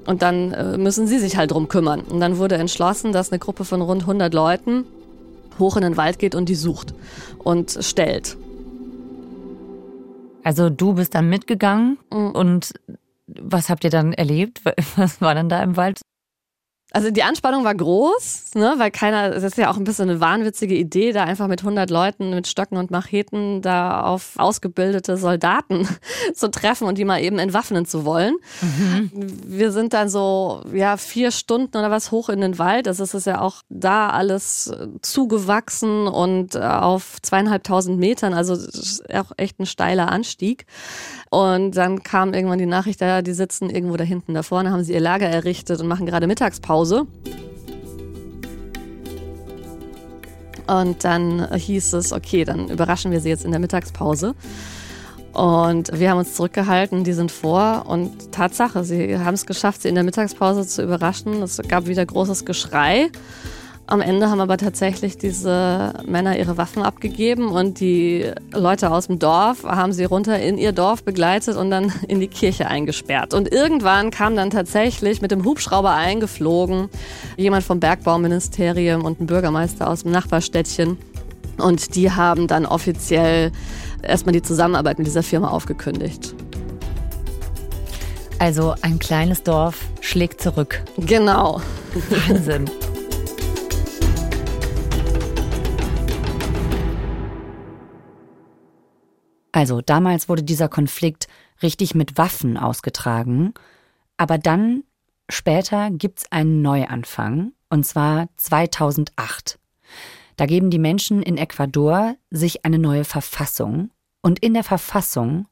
Und 0.06 0.22
dann 0.22 0.52
äh, 0.52 0.78
müssen 0.78 1.08
sie 1.08 1.18
sich 1.18 1.38
halt 1.38 1.52
drum 1.52 1.70
kümmern. 1.70 1.83
Und 1.88 2.20
dann 2.20 2.38
wurde 2.38 2.56
entschlossen, 2.56 3.12
dass 3.12 3.32
eine 3.32 3.40
Gruppe 3.40 3.66
von 3.66 3.82
rund 3.82 4.02
100 4.02 4.34
Leuten 4.34 4.86
hoch 5.60 5.78
in 5.78 5.84
den 5.84 5.98
Wald 5.98 6.20
geht 6.20 6.36
und 6.36 6.50
die 6.50 6.56
sucht 6.56 6.94
und 7.40 7.78
stellt. 7.82 8.38
Also 10.44 10.70
du 10.70 10.94
bist 10.94 11.16
dann 11.16 11.30
mitgegangen 11.30 11.98
mhm. 12.12 12.32
und 12.32 12.74
was 13.28 13.70
habt 13.70 13.84
ihr 13.84 13.90
dann 13.90 14.14
erlebt? 14.14 14.62
Was 14.98 15.22
war 15.22 15.34
dann 15.34 15.48
da 15.48 15.64
im 15.64 15.78
Wald? 15.78 16.02
Also 16.96 17.10
die 17.10 17.24
Anspannung 17.24 17.64
war 17.64 17.74
groß, 17.74 18.54
ne, 18.54 18.76
weil 18.78 18.92
keiner, 18.92 19.32
das 19.32 19.42
ist 19.42 19.58
ja 19.58 19.72
auch 19.72 19.78
ein 19.78 19.84
bisschen 19.84 20.12
eine 20.12 20.20
wahnwitzige 20.20 20.76
Idee, 20.76 21.12
da 21.12 21.24
einfach 21.24 21.48
mit 21.48 21.62
100 21.62 21.90
Leuten 21.90 22.30
mit 22.30 22.46
Stöcken 22.46 22.78
und 22.78 22.92
Macheten 22.92 23.64
da 23.64 24.02
auf 24.02 24.34
ausgebildete 24.38 25.18
Soldaten 25.18 25.88
zu 26.36 26.52
treffen 26.52 26.88
und 26.88 27.00
die 27.00 27.04
mal 27.04 27.20
eben 27.20 27.40
entwaffnen 27.40 27.88
zu 27.88 28.06
wollen. 28.06 28.36
Mhm. 28.62 29.12
Wir 29.44 29.72
sind 29.72 29.94
dann 29.94 30.08
so, 30.08 30.62
ja, 30.72 30.98
vier 30.98 31.32
Stunden 31.32 31.76
oder 31.76 31.90
was 31.90 32.12
hoch 32.12 32.30
in 32.30 32.42
den 32.42 32.60
Wald. 32.60 32.88
Also 32.88 33.04
es 33.04 33.16
ist 33.16 33.26
ja 33.26 33.42
auch 33.42 33.64
da 33.70 34.12
alles 34.12 34.72
zugewachsen 35.02 36.08
und 36.08 36.54
äh, 36.54 36.60
auf 36.60 37.20
zweieinhalbtausend 37.24 37.98
Metern, 37.98 38.36
also 38.36 38.54
auch 39.12 39.32
echt 39.38 39.60
ein 39.60 39.66
steiler 39.66 40.12
Anstieg. 40.12 40.68
Und 41.34 41.72
dann 41.78 42.04
kam 42.04 42.36
irgendwann 42.36 42.60
die 42.60 42.68
Nachricht, 42.68 43.02
ja, 43.02 43.24
die 43.24 43.34
sitzen 43.34 43.72
irgendwo 43.72 43.98
da 43.98 44.04
hinten 44.04 44.36
da 44.36 44.44
vorne, 44.44 44.70
haben 44.70 44.84
sie 44.84 44.94
ihr 44.94 45.00
Lager 45.00 45.28
errichtet 45.28 45.82
und 45.82 45.88
machen 45.88 46.06
gerade 46.06 46.28
Mittagspause. 46.28 47.08
Und 50.68 51.04
dann 51.04 51.52
hieß 51.52 51.94
es, 51.94 52.14
okay, 52.14 52.46
dann 52.46 52.70
überraschen 52.70 53.12
wir 53.12 53.20
sie 53.20 53.30
jetzt 53.30 53.46
in 53.46 53.50
der 53.50 53.60
Mittagspause. 53.60 54.36
Und 55.32 56.00
wir 56.00 56.12
haben 56.12 56.20
uns 56.20 56.36
zurückgehalten, 56.36 57.04
die 57.04 57.14
sind 57.14 57.32
vor. 57.32 57.86
Und 57.88 58.32
Tatsache, 58.32 58.84
sie 58.84 59.18
haben 59.18 59.34
es 59.34 59.48
geschafft, 59.48 59.82
sie 59.82 59.90
in 59.90 59.96
der 59.96 60.04
Mittagspause 60.04 60.68
zu 60.68 60.84
überraschen. 60.84 61.42
Es 61.42 61.60
gab 61.68 61.88
wieder 61.88 62.06
großes 62.06 62.46
Geschrei. 62.46 63.10
Am 63.86 64.00
Ende 64.00 64.30
haben 64.30 64.40
aber 64.40 64.58
tatsächlich 64.58 65.18
diese 65.18 65.94
Männer 66.06 66.38
ihre 66.38 66.58
Waffen 66.58 66.84
abgegeben 66.84 67.50
und 67.50 67.82
die 67.82 68.32
Leute 68.54 68.90
aus 68.92 69.08
dem 69.08 69.20
Dorf 69.20 69.64
haben 69.66 69.92
sie 69.92 70.06
runter 70.06 70.40
in 70.40 70.58
ihr 70.58 70.72
Dorf 70.72 71.04
begleitet 71.04 71.58
und 71.58 71.70
dann 71.70 71.92
in 72.08 72.22
die 72.22 72.30
Kirche 72.30 72.68
eingesperrt. 72.68 73.34
Und 73.34 73.52
irgendwann 73.52 74.10
kam 74.10 74.38
dann 74.38 74.52
tatsächlich 74.52 75.22
mit 75.22 75.32
dem 75.32 75.44
Hubschrauber 75.44 75.94
eingeflogen 75.94 76.90
jemand 77.36 77.66
vom 77.66 77.82
Bergbauministerium 77.82 79.04
und 79.04 79.20
ein 79.20 79.28
Bürgermeister 79.28 79.90
aus 79.90 80.04
dem 80.04 80.12
Nachbarstädtchen. 80.12 80.98
Und 81.58 81.96
die 81.96 82.10
haben 82.10 82.48
dann 82.48 82.66
offiziell 82.66 83.52
erstmal 84.02 84.34
die 84.34 84.42
Zusammenarbeit 84.42 84.98
mit 84.98 85.08
dieser 85.08 85.24
Firma 85.24 85.50
aufgekündigt. 85.50 86.34
Also 88.40 88.76
ein 88.82 88.98
kleines 88.98 89.44
Dorf 89.44 89.78
schlägt 90.02 90.42
zurück. 90.42 90.84
Genau. 90.98 91.62
Wahnsinn. 92.28 92.70
Also 99.54 99.82
damals 99.82 100.28
wurde 100.28 100.44
dieser 100.44 100.68
Konflikt 100.68 101.28
richtig 101.62 101.96
mit 101.96 102.18
Waffen 102.18 102.58
ausgetragen, 102.58 103.54
aber 104.18 104.38
dann 104.38 104.84
später 105.30 105.92
gibt's 105.92 106.30
einen 106.32 106.62
Neuanfang, 106.62 107.54
und 107.70 107.86
zwar 107.86 108.28
2008. 108.38 109.60
Da 110.36 110.48
geben 110.48 110.72
die 110.72 110.80
Menschen 110.80 111.22
in 111.22 111.38
Ecuador 111.38 112.16
sich 112.32 112.66
eine 112.66 112.80
neue 112.80 113.06
Verfassung, 113.06 113.92
und 114.22 114.40
in 114.40 114.54
der 114.54 114.64
Verfassung 114.64 115.48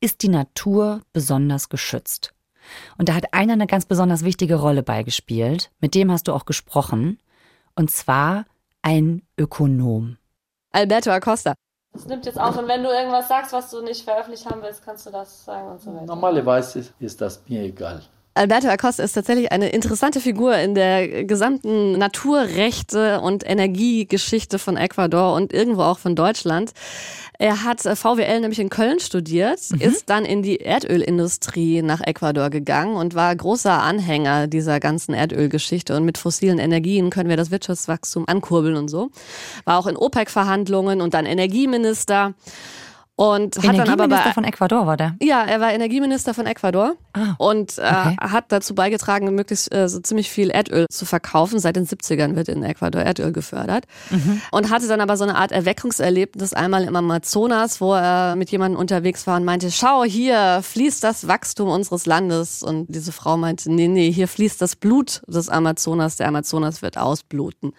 ist 0.00 0.22
die 0.22 0.28
Natur 0.28 1.00
besonders 1.12 1.68
geschützt. 1.68 2.34
Und 2.98 3.08
da 3.08 3.14
hat 3.14 3.32
einer 3.32 3.54
eine 3.54 3.66
ganz 3.66 3.86
besonders 3.86 4.22
wichtige 4.22 4.56
Rolle 4.56 4.82
beigespielt, 4.82 5.70
mit 5.80 5.94
dem 5.94 6.12
hast 6.12 6.28
du 6.28 6.34
auch 6.34 6.44
gesprochen, 6.44 7.18
und 7.74 7.90
zwar 7.90 8.44
ein 8.82 9.22
Ökonom. 9.38 10.18
Alberto 10.72 11.10
Acosta. 11.10 11.54
Es 11.96 12.06
nimmt 12.06 12.26
jetzt 12.26 12.38
auf 12.38 12.56
und 12.56 12.68
wenn 12.68 12.82
du 12.82 12.90
irgendwas 12.90 13.28
sagst, 13.28 13.52
was 13.52 13.70
du 13.70 13.82
nicht 13.82 14.04
veröffentlicht 14.04 14.46
haben 14.46 14.62
willst, 14.62 14.84
kannst 14.84 15.06
du 15.06 15.10
das 15.10 15.44
sagen 15.44 15.68
und 15.68 15.80
so 15.80 15.92
weiter. 15.92 16.06
Normalerweise 16.06 16.86
ist 16.98 17.20
das 17.20 17.42
mir 17.48 17.62
egal. 17.62 18.02
Alberto 18.36 18.68
Acosta 18.68 19.02
ist 19.02 19.14
tatsächlich 19.14 19.50
eine 19.50 19.70
interessante 19.70 20.20
Figur 20.20 20.54
in 20.58 20.74
der 20.74 21.24
gesamten 21.24 21.92
Naturrechte- 21.92 23.20
und 23.22 23.48
Energiegeschichte 23.48 24.58
von 24.58 24.76
Ecuador 24.76 25.34
und 25.34 25.54
irgendwo 25.54 25.82
auch 25.82 25.98
von 25.98 26.14
Deutschland. 26.14 26.72
Er 27.38 27.64
hat 27.64 27.86
äh, 27.86 27.96
VWL 27.96 28.40
nämlich 28.40 28.58
in 28.58 28.68
Köln 28.68 29.00
studiert, 29.00 29.60
mhm. 29.70 29.80
ist 29.80 30.10
dann 30.10 30.26
in 30.26 30.42
die 30.42 30.58
Erdölindustrie 30.58 31.80
nach 31.80 32.02
Ecuador 32.02 32.50
gegangen 32.50 32.96
und 32.96 33.14
war 33.14 33.34
großer 33.34 33.82
Anhänger 33.82 34.48
dieser 34.48 34.80
ganzen 34.80 35.14
Erdölgeschichte. 35.14 35.96
Und 35.96 36.04
mit 36.04 36.18
fossilen 36.18 36.58
Energien 36.58 37.08
können 37.08 37.30
wir 37.30 37.38
das 37.38 37.50
Wirtschaftswachstum 37.50 38.28
ankurbeln 38.28 38.76
und 38.76 38.88
so. 38.88 39.10
War 39.64 39.78
auch 39.78 39.86
in 39.86 39.96
OPEC-Verhandlungen 39.96 41.00
und 41.00 41.14
dann 41.14 41.24
Energieminister. 41.24 42.34
Und 43.18 43.56
hat 43.56 43.78
dann 43.78 43.88
aber 43.88 44.08
bei, 44.08 44.30
von 44.32 44.44
Ecuador 44.44 44.86
war 44.86 44.98
der? 44.98 45.16
Ja, 45.22 45.42
er 45.42 45.58
war 45.58 45.72
Energieminister 45.72 46.34
von 46.34 46.44
Ecuador 46.44 46.96
ah, 47.14 47.34
und 47.38 47.78
äh, 47.78 47.80
okay. 47.80 48.16
hat 48.20 48.52
dazu 48.52 48.74
beigetragen, 48.74 49.34
möglichst 49.34 49.72
äh, 49.74 49.88
so 49.88 50.00
ziemlich 50.00 50.30
viel 50.30 50.50
Erdöl 50.50 50.84
zu 50.90 51.06
verkaufen. 51.06 51.58
Seit 51.58 51.76
den 51.76 51.86
70ern 51.86 52.36
wird 52.36 52.48
in 52.48 52.62
Ecuador 52.62 53.00
Erdöl 53.00 53.32
gefördert. 53.32 53.86
Mhm. 54.10 54.42
Und 54.50 54.70
hatte 54.70 54.86
dann 54.86 55.00
aber 55.00 55.16
so 55.16 55.24
eine 55.24 55.36
Art 55.36 55.50
Erweckungserlebnis 55.50 56.52
einmal 56.52 56.84
im 56.84 56.94
Amazonas, 56.94 57.80
wo 57.80 57.94
er 57.94 58.36
mit 58.36 58.50
jemandem 58.50 58.78
unterwegs 58.78 59.26
war 59.26 59.38
und 59.38 59.46
meinte, 59.46 59.70
schau, 59.70 60.04
hier 60.04 60.60
fließt 60.62 61.02
das 61.02 61.26
Wachstum 61.26 61.70
unseres 61.70 62.04
Landes. 62.04 62.62
Und 62.62 62.94
diese 62.94 63.12
Frau 63.12 63.38
meinte, 63.38 63.72
nee, 63.72 63.88
nee, 63.88 64.12
hier 64.12 64.28
fließt 64.28 64.60
das 64.60 64.76
Blut 64.76 65.22
des 65.26 65.48
Amazonas. 65.48 66.16
Der 66.16 66.28
Amazonas 66.28 66.82
wird 66.82 66.98
ausbluten. 66.98 67.72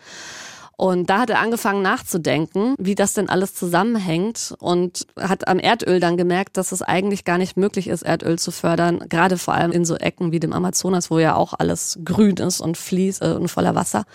Und 0.80 1.10
da 1.10 1.22
hat 1.22 1.32
er 1.32 1.40
angefangen 1.40 1.82
nachzudenken, 1.82 2.76
wie 2.78 2.94
das 2.94 3.14
denn 3.14 3.30
alles 3.30 3.56
zusammenhängt 3.56 4.54
und 4.60 5.08
hat 5.20 5.48
am 5.48 5.58
Erdöl 5.58 6.00
dann 6.00 6.18
gemerkt, 6.18 6.56
dass 6.56 6.72
es 6.72 6.84
eigentlich 6.84 7.26
gar 7.26 7.40
nicht 7.40 7.58
möglich 7.58 7.88
ist, 7.88 8.04
Erdöl 8.04 8.38
zu 8.38 8.52
fördern, 8.52 9.00
gerade 9.10 9.40
vor 9.40 9.56
allem 9.56 9.72
in 9.72 9.86
so 9.86 9.96
Ecken 9.96 10.32
wie 10.32 10.40
dem 10.40 10.54
Amazonas, 10.54 11.10
wo 11.10 11.18
ja 11.18 11.36
auch 11.36 11.56
alles 11.58 11.98
grün 12.06 12.38
ist 12.38 12.62
und 12.62 12.78
fließt 12.78 13.24
äh, 13.24 13.32
und 13.32 13.48
voller 13.48 13.74
Wasser, 13.74 14.06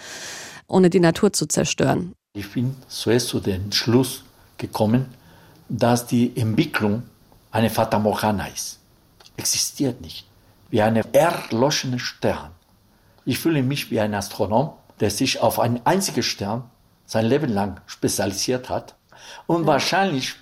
ohne 0.68 0.88
die 0.88 1.00
Natur 1.00 1.32
zu 1.32 1.46
zerstören. 1.46 2.14
Ich 2.34 2.52
bin 2.52 2.76
zuerst 2.86 3.28
zu 3.28 3.40
dem 3.40 3.72
Schluss 3.72 4.22
gekommen, 4.56 5.06
dass 5.68 6.06
die 6.06 6.30
Entwicklung 6.36 7.02
eine 7.50 7.70
Fata 7.70 7.98
Morgana 7.98 8.46
ist. 8.46 8.78
Existiert 9.36 10.00
nicht. 10.00 10.26
Wie 10.70 10.80
eine 10.80 11.12
erloschene 11.12 11.98
Stern. 11.98 12.52
Ich 13.24 13.40
fühle 13.40 13.62
mich 13.62 13.90
wie 13.90 13.98
ein 13.98 14.14
Astronom, 14.14 14.70
der 15.02 15.10
sich 15.10 15.40
auf 15.40 15.58
einen 15.58 15.80
einzigen 15.84 16.22
Stern 16.22 16.62
sein 17.06 17.26
Leben 17.26 17.52
lang 17.52 17.80
spezialisiert 17.86 18.70
hat. 18.70 18.94
Und 19.48 19.62
ja. 19.62 19.66
wahrscheinlich, 19.66 20.36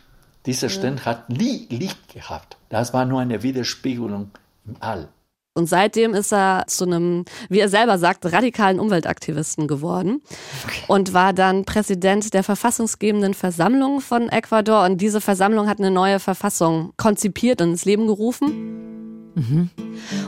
dieser 0.45 0.69
Stern 0.69 0.99
ja. 0.99 1.07
hat 1.07 1.31
nie 1.31 1.67
Licht 1.71 2.13
gehabt. 2.13 2.59
Das 2.69 2.93
war 2.93 3.07
nur 3.07 3.21
eine 3.21 3.43
Widerspiegelung 3.43 4.31
im 4.67 4.77
All. 4.81 5.09
Und 5.55 5.67
seitdem 5.67 6.13
ist 6.13 6.33
er 6.33 6.65
zu 6.67 6.85
einem, 6.85 7.25
wie 7.49 7.59
er 7.59 7.71
selber 7.71 7.99
sagt, 7.99 8.31
radikalen 8.31 8.79
Umweltaktivisten 8.79 9.67
geworden 9.67 10.21
okay. 10.65 10.83
und 10.89 11.15
war 11.15 11.33
dann 11.33 11.65
Präsident 11.65 12.35
der 12.35 12.45
verfassungsgebenden 12.45 13.33
Versammlung 13.33 14.03
von 14.03 14.29
Ecuador. 14.29 14.85
Und 14.85 14.99
diese 15.01 15.23
Versammlung 15.23 15.69
hat 15.69 15.79
eine 15.79 15.91
neue 15.91 16.21
Verfassung 16.21 16.93
konzipiert 16.99 17.63
und 17.63 17.71
ins 17.71 17.87
Leben 17.87 18.07
gerufen. 18.07 19.00
Mhm. 19.35 19.71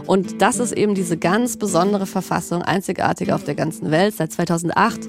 Und 0.07 0.43
das 0.43 0.59
ist 0.59 0.73
eben 0.73 0.95
diese 0.95 1.17
ganz 1.17 1.57
besondere 1.57 2.07
Verfassung, 2.07 2.63
einzigartig 2.63 3.33
auf 3.33 3.45
der 3.45 3.55
ganzen 3.55 3.91
Welt, 3.91 4.15
seit 4.15 4.33
2008, 4.33 5.09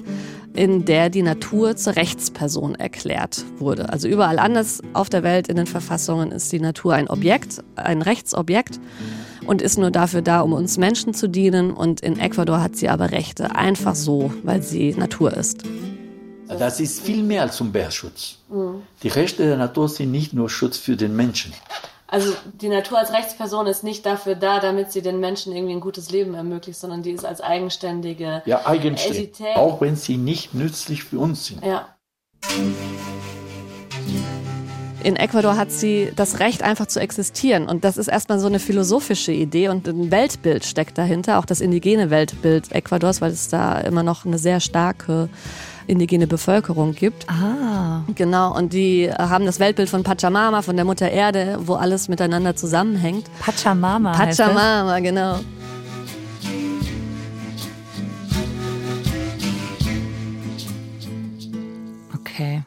in 0.54 0.84
der 0.84 1.10
die 1.10 1.22
Natur 1.22 1.76
zur 1.76 1.96
Rechtsperson 1.96 2.76
erklärt 2.76 3.44
wurde. 3.58 3.88
Also 3.90 4.08
überall 4.08 4.38
anders 4.38 4.80
auf 4.92 5.08
der 5.08 5.22
Welt 5.22 5.48
in 5.48 5.56
den 5.56 5.66
Verfassungen 5.66 6.30
ist 6.30 6.52
die 6.52 6.60
Natur 6.60 6.94
ein 6.94 7.08
Objekt, 7.08 7.62
ein 7.76 8.02
Rechtsobjekt 8.02 8.80
und 9.46 9.62
ist 9.62 9.78
nur 9.78 9.90
dafür 9.90 10.22
da, 10.22 10.40
um 10.40 10.52
uns 10.52 10.78
Menschen 10.78 11.12
zu 11.12 11.28
dienen. 11.28 11.72
Und 11.72 12.00
in 12.00 12.18
Ecuador 12.18 12.62
hat 12.62 12.76
sie 12.76 12.88
aber 12.88 13.10
Rechte, 13.10 13.56
einfach 13.56 13.96
so, 13.96 14.32
weil 14.42 14.62
sie 14.62 14.94
Natur 14.94 15.36
ist. 15.36 15.64
Das 16.46 16.78
ist 16.78 17.00
viel 17.00 17.22
mehr 17.22 17.42
als 17.42 17.60
Umweltschutz. 17.60 18.38
Mhm. 18.48 18.82
Die 19.02 19.08
Rechte 19.08 19.44
der 19.44 19.56
Natur 19.56 19.88
sind 19.88 20.10
nicht 20.12 20.32
nur 20.34 20.48
Schutz 20.48 20.76
für 20.76 20.96
den 20.96 21.16
Menschen. 21.16 21.52
Also 22.14 22.32
die 22.60 22.68
Natur 22.68 23.00
als 23.00 23.12
Rechtsperson 23.12 23.66
ist 23.66 23.82
nicht 23.82 24.06
dafür 24.06 24.36
da, 24.36 24.60
damit 24.60 24.92
sie 24.92 25.02
den 25.02 25.18
Menschen 25.18 25.52
irgendwie 25.52 25.74
ein 25.74 25.80
gutes 25.80 26.12
Leben 26.12 26.34
ermöglicht, 26.34 26.78
sondern 26.78 27.02
die 27.02 27.10
ist 27.10 27.24
als 27.24 27.40
eigenständige 27.40 28.40
ja, 28.46 28.64
eigenständig, 28.64 29.30
Entität. 29.40 29.56
auch 29.56 29.80
wenn 29.80 29.96
sie 29.96 30.16
nicht 30.16 30.54
nützlich 30.54 31.02
für 31.02 31.18
uns 31.18 31.46
sind. 31.46 31.64
Ja. 31.64 31.88
In 35.02 35.16
Ecuador 35.16 35.56
hat 35.56 35.72
sie 35.72 36.12
das 36.14 36.38
Recht, 36.38 36.62
einfach 36.62 36.86
zu 36.86 37.00
existieren. 37.00 37.68
Und 37.68 37.82
das 37.82 37.96
ist 37.96 38.06
erstmal 38.06 38.38
so 38.38 38.46
eine 38.46 38.60
philosophische 38.60 39.32
Idee 39.32 39.68
und 39.68 39.88
ein 39.88 40.12
Weltbild 40.12 40.64
steckt 40.64 40.96
dahinter, 40.96 41.40
auch 41.40 41.46
das 41.46 41.60
indigene 41.60 42.10
Weltbild 42.10 42.70
Ecuadors, 42.70 43.22
weil 43.22 43.32
es 43.32 43.48
da 43.48 43.80
immer 43.80 44.04
noch 44.04 44.24
eine 44.24 44.38
sehr 44.38 44.60
starke 44.60 45.28
indigene 45.86 46.26
Bevölkerung 46.26 46.94
gibt. 46.94 47.28
Ah. 47.28 48.02
Genau, 48.14 48.56
und 48.56 48.72
die 48.72 49.10
haben 49.10 49.46
das 49.46 49.60
Weltbild 49.60 49.88
von 49.88 50.02
Pachamama, 50.02 50.62
von 50.62 50.76
der 50.76 50.84
Mutter 50.84 51.10
Erde, 51.10 51.58
wo 51.60 51.74
alles 51.74 52.08
miteinander 52.08 52.56
zusammenhängt. 52.56 53.28
Pachamama. 53.40 54.12
Pachamama, 54.12 55.00
genau. 55.00 55.40
Okay. 62.14 62.64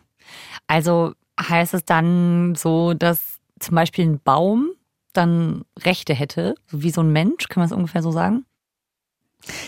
Also 0.67 1.13
heißt 1.39 1.73
es 1.73 1.85
dann 1.85 2.55
so, 2.55 2.93
dass 2.93 3.39
zum 3.59 3.75
Beispiel 3.75 4.05
ein 4.05 4.19
Baum 4.23 4.69
dann 5.13 5.63
Rechte 5.79 6.13
hätte, 6.13 6.55
wie 6.69 6.91
so 6.91 7.01
ein 7.01 7.11
Mensch, 7.11 7.47
kann 7.49 7.61
man 7.61 7.65
es 7.65 7.75
ungefähr 7.75 8.03
so 8.03 8.11
sagen? 8.11 8.45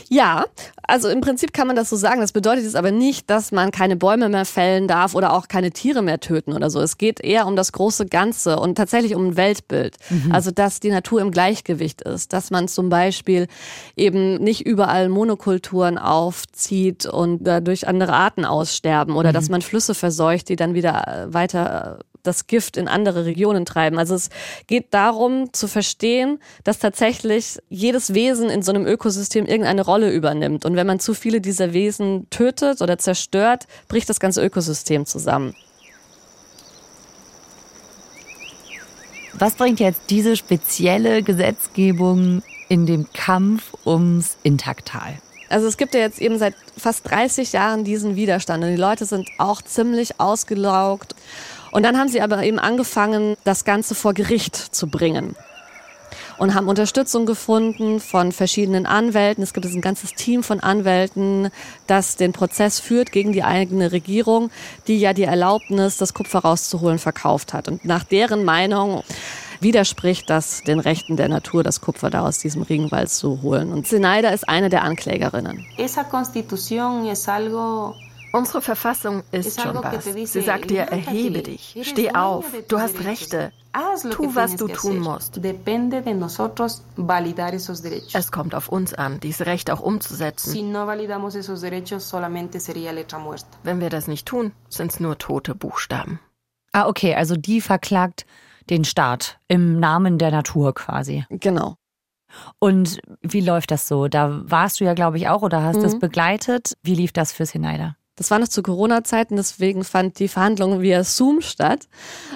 Ja, 0.10 0.46
also 0.84 1.08
im 1.08 1.22
Prinzip 1.22 1.54
kann 1.54 1.68
man 1.68 1.76
das 1.76 1.90
so 1.90 1.96
sagen. 1.96 2.20
Das 2.20 2.32
bedeutet 2.32 2.64
jetzt 2.64 2.76
aber 2.76 2.90
nicht, 2.90 3.30
dass 3.30 3.52
man 3.52 3.70
keine 3.70 3.96
Bäume 3.96 4.28
mehr 4.28 4.46
fällen 4.46 4.88
darf 4.88 5.14
oder 5.14 5.34
auch 5.34 5.48
keine 5.48 5.70
Tiere 5.70 6.02
mehr 6.02 6.20
töten 6.20 6.54
oder 6.54 6.72
so. 6.72 6.82
Es 6.82 6.98
geht 6.98 7.20
eher 7.20 7.46
um 7.46 7.56
das 7.56 7.72
große 7.72 8.08
Ganze 8.08 8.60
und 8.60 8.76
tatsächlich 8.76 9.14
um 9.14 9.28
ein 9.28 9.38
Weltbild. 9.38 9.98
Mhm. 10.10 10.32
Also, 10.32 10.50
dass 10.50 10.80
die 10.80 10.90
Natur 10.90 11.22
im 11.22 11.30
Gleichgewicht 11.30 12.02
ist, 12.02 12.34
dass 12.34 12.50
man 12.50 12.68
zum 12.68 12.90
Beispiel 12.90 13.48
eben 13.96 14.36
nicht 14.36 14.66
überall 14.66 15.10
Monokulturen 15.10 16.00
aufzieht 16.00 17.06
und 17.06 17.44
dadurch 17.44 17.88
andere 17.88 18.14
Arten 18.14 18.46
aussterben 18.46 19.16
oder 19.16 19.30
mhm. 19.30 19.34
dass 19.34 19.50
man 19.50 19.62
Flüsse 19.62 19.94
verseucht, 19.94 20.50
die 20.50 20.56
dann 20.56 20.74
wieder 20.74 21.28
weiter 21.30 22.00
das 22.24 22.48
Gift 22.48 22.78
in 22.78 22.88
andere 22.88 23.26
Regionen 23.26 23.66
treiben. 23.66 23.98
Also 23.98 24.16
es 24.16 24.30
geht 24.68 24.94
darum 24.94 25.54
zu 25.54 25.68
verstehen, 25.68 26.40
dass 26.64 26.80
tatsächlich 26.80 27.60
jedes 27.70 28.14
Wesen 28.14 28.50
in 28.50 28.62
so 28.62 28.72
einem 28.72 28.86
Ökosystem 28.86 29.46
irgendeine 29.46 29.84
Rolle 29.84 30.12
übernimmt. 30.12 30.66
Und 30.66 30.76
wenn 30.76 30.88
man 30.88 31.00
zu 31.00 31.14
viele 31.14 31.42
dieser 31.42 31.74
Wesen 31.74 32.30
tötet 32.30 32.82
oder 32.82 32.98
zerstört, 32.98 33.66
bricht 33.88 34.10
das 34.10 34.20
ganze 34.20 34.44
Ökosystem 34.44 35.06
zusammen. 35.06 35.56
Was 39.34 39.56
bringt 39.56 39.80
jetzt 39.80 40.02
diese 40.10 40.36
spezielle 40.36 41.24
Gesetzgebung 41.24 42.44
in 42.68 42.86
dem 42.86 43.08
Kampf 43.14 43.74
ums 43.86 44.38
Intaktal? 44.44 45.18
Also 45.50 45.68
es 45.68 45.78
gibt 45.78 45.96
ja 45.96 46.02
jetzt 46.02 46.20
eben 46.20 46.38
seit 46.38 46.54
fast 46.78 47.10
30 47.10 47.54
Jahren 47.54 47.84
diesen 47.84 48.16
Widerstand 48.16 48.64
und 48.64 48.70
die 48.70 48.76
Leute 48.76 49.06
sind 49.06 49.30
auch 49.38 49.62
ziemlich 49.62 50.20
ausgelaugt. 50.20 51.16
Und 51.72 51.84
dann 51.84 51.98
haben 51.98 52.10
sie 52.10 52.22
aber 52.22 52.44
eben 52.44 52.60
angefangen, 52.60 53.38
das 53.44 53.64
Ganze 53.66 53.96
vor 53.96 54.14
Gericht 54.14 54.56
zu 54.56 54.88
bringen 54.88 55.36
und 56.40 56.56
haben 56.56 56.68
Unterstützung 56.68 57.26
gefunden 57.26 58.00
von 58.00 58.32
verschiedenen 58.32 58.86
Anwälten. 58.86 59.44
Es 59.44 59.54
gibt 59.54 59.66
ein 59.66 59.82
ganzes 59.82 60.14
Team 60.14 60.42
von 60.42 60.60
Anwälten, 60.60 61.50
das 61.86 62.16
den 62.16 62.32
Prozess 62.34 62.80
führt 62.80 63.12
gegen 63.12 63.34
die 63.34 63.44
eigene 63.44 63.92
Regierung, 63.92 64.50
die 64.88 65.00
ja 65.00 65.14
die 65.14 65.24
Erlaubnis, 65.24 65.98
das 65.98 66.14
Kupfer 66.14 66.40
rauszuholen, 66.40 66.98
verkauft 66.98 67.54
hat. 67.54 67.68
Und 67.68 67.86
nach 67.86 68.04
deren 68.04 68.46
Meinung 68.46 69.04
widerspricht 69.60 70.30
das 70.30 70.62
den 70.64 70.80
Rechten 70.80 71.18
der 71.18 71.28
Natur, 71.28 71.64
das 71.64 71.82
Kupfer 71.82 72.10
da 72.10 72.26
aus 72.26 72.40
diesem 72.40 72.62
Regenwald 72.62 73.10
zu 73.10 73.42
holen. 73.42 73.74
Und 73.74 73.86
Zenaida 73.86 74.30
ist 74.30 74.48
eine 74.48 74.70
der 74.70 74.84
Anklägerinnen. 74.84 75.66
Esa 75.78 76.04
constitución 76.04 77.06
es 77.08 77.28
algo 77.28 77.96
Unsere 78.32 78.62
Verfassung 78.62 79.24
ist 79.32 79.60
schon 79.60 79.76
was. 79.76 80.06
Sie 80.06 80.42
sagt 80.42 80.70
dir, 80.70 80.82
erhebe 80.84 81.42
dich, 81.42 81.78
steh 81.82 82.12
auf, 82.14 82.46
du 82.68 82.80
hast 82.80 83.04
Rechte, 83.04 83.52
tu, 84.12 84.36
was 84.36 84.56
du 84.56 84.68
tun 84.68 85.00
musst. 85.00 85.40
Es 88.14 88.32
kommt 88.32 88.56
auf 88.56 88.70
uns 88.70 88.94
an, 88.94 89.20
diese 89.20 89.46
Rechte 89.46 89.74
auch 89.74 89.80
umzusetzen. 89.80 90.74
Wenn 93.64 93.80
wir 93.80 93.90
das 93.90 94.08
nicht 94.08 94.26
tun, 94.28 94.52
sind 94.70 94.92
es 94.92 95.00
nur 95.00 95.18
tote 95.18 95.56
Buchstaben. 95.56 96.20
Ah, 96.72 96.88
okay, 96.88 97.16
also 97.16 97.36
die 97.36 97.62
verklagt 97.62 98.26
den 98.70 98.86
Staat 98.86 99.40
im 99.48 99.80
Namen 99.80 100.20
der 100.20 100.30
Natur 100.30 100.76
quasi. 100.76 101.26
Genau. 101.30 101.78
Und 102.60 103.00
wie 103.22 103.42
läuft 103.42 103.72
das 103.72 103.88
so? 103.88 104.08
Da 104.08 104.42
warst 104.44 104.80
du 104.80 104.84
ja, 104.84 104.94
glaube 104.94 105.18
ich, 105.18 105.28
auch 105.28 105.42
oder 105.42 105.64
hast 105.64 105.78
mhm. 105.78 105.84
das 105.84 105.98
begleitet. 105.98 106.78
Wie 106.84 106.94
lief 106.94 107.12
das 107.12 107.32
für 107.34 107.48
Sinaida? 107.48 107.96
Das 108.20 108.32
war 108.32 108.40
noch 108.40 108.50
zu 108.50 108.62
Corona-Zeiten, 108.62 109.38
deswegen 109.38 109.86
fand 109.86 110.20
die 110.20 110.28
Verhandlung 110.28 110.82
via 110.82 111.06
Zoom 111.06 111.40
statt. 111.40 111.88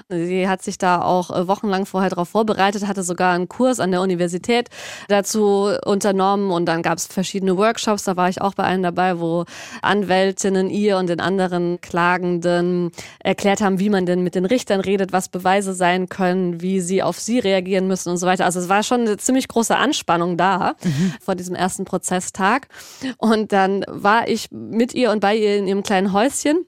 Sie 0.08 0.48
hat 0.48 0.62
sich 0.62 0.78
da 0.78 1.02
auch 1.02 1.30
äh, 1.30 1.46
wochenlang 1.50 1.86
vorher 1.86 2.10
darauf 2.10 2.30
vorbereitet, 2.30 2.88
hatte 2.88 3.04
sogar 3.04 3.34
einen 3.34 3.50
Kurs 3.50 3.82
an 3.82 3.92
der 3.92 4.00
Universität 4.00 4.70
dazu 5.10 5.72
unternommen 5.84 6.52
und 6.52 6.68
dann 6.68 6.84
gab 6.84 7.00
es 7.00 7.06
verschiedene 7.06 7.58
Workshops, 7.58 8.06
da 8.06 8.16
war 8.16 8.30
ich 8.30 8.40
auch 8.42 8.54
bei 8.54 8.64
einem 8.64 8.82
dabei, 8.82 9.20
wo 9.20 9.44
Anwältinnen 9.82 10.70
ihr 10.70 10.98
und 10.98 11.08
den 11.08 11.20
anderen 11.20 11.82
Klagenden 11.82 12.92
erklärt 13.20 13.60
haben, 13.60 13.78
wie 13.78 13.90
man 13.90 14.06
denn 14.06 14.24
mit 14.24 14.36
den 14.36 14.46
Richtern 14.46 14.80
redet, 14.80 15.12
was 15.12 15.28
Beweise 15.28 15.74
sein 15.74 16.08
können, 16.08 16.62
wie 16.62 16.80
sie 16.80 17.04
auf 17.04 17.20
sie 17.20 17.40
reagieren 17.40 17.90
müssen 17.90 18.10
und 18.10 18.18
so 18.18 18.26
weiter. 18.26 18.46
Also 18.46 18.62
es 18.62 18.70
war 18.70 18.84
schon 18.84 19.02
eine 19.02 19.18
ziemlich 19.18 19.50
große 19.50 19.76
Anspannung 19.76 20.38
da 20.38 20.76
mhm. 20.82 21.14
vor 21.20 21.36
diesem 21.36 21.56
ersten 21.56 21.84
Prozesstag. 21.84 22.70
Und 23.18 23.52
dann 23.52 23.84
war 23.90 24.30
ich 24.30 24.50
mit 24.50 24.94
ihr 24.94 25.12
und 25.12 25.20
bei 25.20 25.36
ihr 25.36 25.58
in 25.58 25.73
ihrem 25.74 25.84
kleinen 25.84 26.14
Häuschen. 26.14 26.66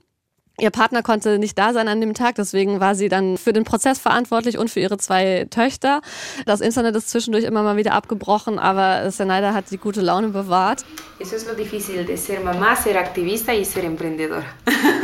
Ihr 0.58 0.70
Partner 0.70 1.04
konnte 1.04 1.38
nicht 1.38 1.58
da 1.58 1.74
sein 1.74 1.90
an 1.90 2.00
dem 2.00 2.14
Tag, 2.14 2.36
deswegen 2.36 2.80
war 2.80 2.96
sie 2.96 3.10
dann 3.10 3.38
für 3.38 3.52
den 3.52 3.66
Prozess 3.66 4.00
verantwortlich 4.00 4.58
und 4.58 4.70
für 4.70 4.80
ihre 4.80 4.98
zwei 4.98 5.48
Töchter. 5.50 6.02
Das 6.46 6.62
Internet 6.62 6.96
ist 6.96 7.10
zwischendurch 7.10 7.44
immer 7.44 7.62
mal 7.62 7.76
wieder 7.76 7.92
abgebrochen, 7.92 8.58
aber 8.58 9.10
Zenaida 9.12 9.54
hat 9.54 9.70
die 9.70 9.78
gute 9.78 10.00
Laune 10.00 10.30
bewahrt. 10.30 10.86
Eso 11.20 11.36
es 11.36 11.46
lo 11.46 11.56
difícil 11.56 12.06
de 12.06 12.16
ser 12.16 12.40
mamá, 12.40 12.76
ser 12.76 12.98
activista 12.98 13.54
y 13.54 13.66
ser 13.66 13.84
emprendedora. 13.84 14.46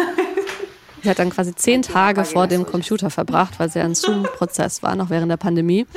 Sie 1.04 1.10
hat 1.10 1.20
dann 1.20 1.30
quasi 1.30 1.56
zehn 1.56 1.82
Tage 1.82 2.26
vor 2.26 2.48
dem 2.48 2.66
Computer 2.66 3.10
verbracht, 3.10 3.60
weil 3.60 3.70
sie 3.70 3.80
ein 3.80 3.96
Zoom-Prozess 3.96 4.84
war, 4.84 4.96
noch 4.96 5.10
während 5.10 5.32
der 5.32 5.38
Pandemie. 5.38 5.88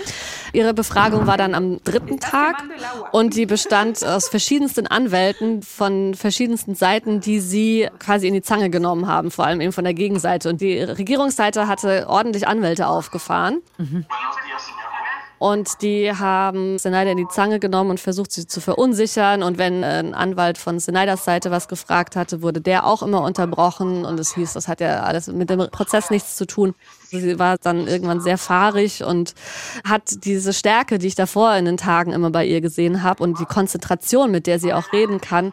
Ihre 0.52 0.72
Befragung 0.72 1.26
war 1.26 1.36
dann 1.36 1.54
am 1.54 1.82
dritten 1.84 2.20
Tag 2.20 2.62
und 3.12 3.36
die 3.36 3.46
bestand 3.46 4.04
aus 4.04 4.28
verschiedensten 4.28 4.86
Anwälten 4.86 5.62
von 5.62 6.14
verschiedensten 6.14 6.74
Seiten, 6.74 7.20
die 7.20 7.40
sie 7.40 7.88
quasi 7.98 8.28
in 8.28 8.34
die 8.34 8.42
Zange 8.42 8.70
genommen 8.70 9.06
haben, 9.06 9.30
vor 9.30 9.46
allem 9.46 9.60
eben 9.60 9.72
von 9.72 9.84
der 9.84 9.94
Gegenseite. 9.94 10.48
Und 10.48 10.60
die 10.60 10.78
Regierungsseite 10.78 11.68
hatte 11.68 12.06
ordentlich 12.08 12.48
Anwälte 12.48 12.86
aufgefahren. 12.86 13.60
Mhm. 13.78 14.06
Und 15.44 15.82
die 15.82 16.10
haben 16.10 16.78
Snyder 16.78 17.10
in 17.10 17.18
die 17.18 17.28
Zange 17.28 17.60
genommen 17.60 17.90
und 17.90 18.00
versucht, 18.00 18.32
sie 18.32 18.46
zu 18.46 18.62
verunsichern. 18.62 19.42
Und 19.42 19.58
wenn 19.58 19.84
ein 19.84 20.14
Anwalt 20.14 20.56
von 20.56 20.80
Snyders 20.80 21.26
Seite 21.26 21.50
was 21.50 21.68
gefragt 21.68 22.16
hatte, 22.16 22.40
wurde 22.40 22.62
der 22.62 22.86
auch 22.86 23.02
immer 23.02 23.20
unterbrochen. 23.20 24.06
Und 24.06 24.18
es 24.18 24.34
hieß, 24.34 24.54
das 24.54 24.68
hat 24.68 24.80
ja 24.80 25.02
alles 25.02 25.26
mit 25.26 25.50
dem 25.50 25.68
Prozess 25.70 26.08
nichts 26.08 26.36
zu 26.36 26.46
tun. 26.46 26.74
Sie 27.10 27.38
war 27.38 27.58
dann 27.58 27.86
irgendwann 27.86 28.20
sehr 28.20 28.38
fahrig 28.38 29.04
und 29.04 29.34
hat 29.86 30.24
diese 30.24 30.52
Stärke, 30.52 30.98
die 30.98 31.06
ich 31.06 31.14
davor 31.14 31.54
in 31.54 31.64
den 31.64 31.76
Tagen 31.76 32.12
immer 32.12 32.30
bei 32.30 32.44
ihr 32.44 32.60
gesehen 32.60 33.02
habe 33.02 33.22
und 33.22 33.38
die 33.38 33.44
Konzentration, 33.44 34.30
mit 34.30 34.46
der 34.46 34.58
sie 34.58 34.72
auch 34.72 34.92
reden 34.92 35.20
kann, 35.20 35.52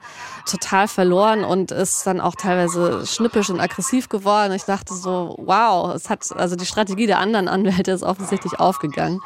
total 0.50 0.88
verloren 0.88 1.44
und 1.44 1.72
ist 1.72 2.06
dann 2.08 2.20
auch 2.20 2.36
teilweise 2.36 3.06
schnippisch 3.06 3.50
und 3.50 3.60
aggressiv 3.60 4.10
geworden. 4.10 4.54
Ich 4.54 4.64
dachte 4.64 4.94
so, 4.94 5.36
wow, 5.40 5.94
es 5.94 6.10
hat, 6.10 6.26
also 6.36 6.56
die 6.56 6.66
Strategie 6.66 7.08
der 7.08 7.20
anderen 7.20 7.48
Anwälte 7.48 7.92
ist 7.92 8.04
offensichtlich 8.04 8.60
aufgegangen. 8.60 9.20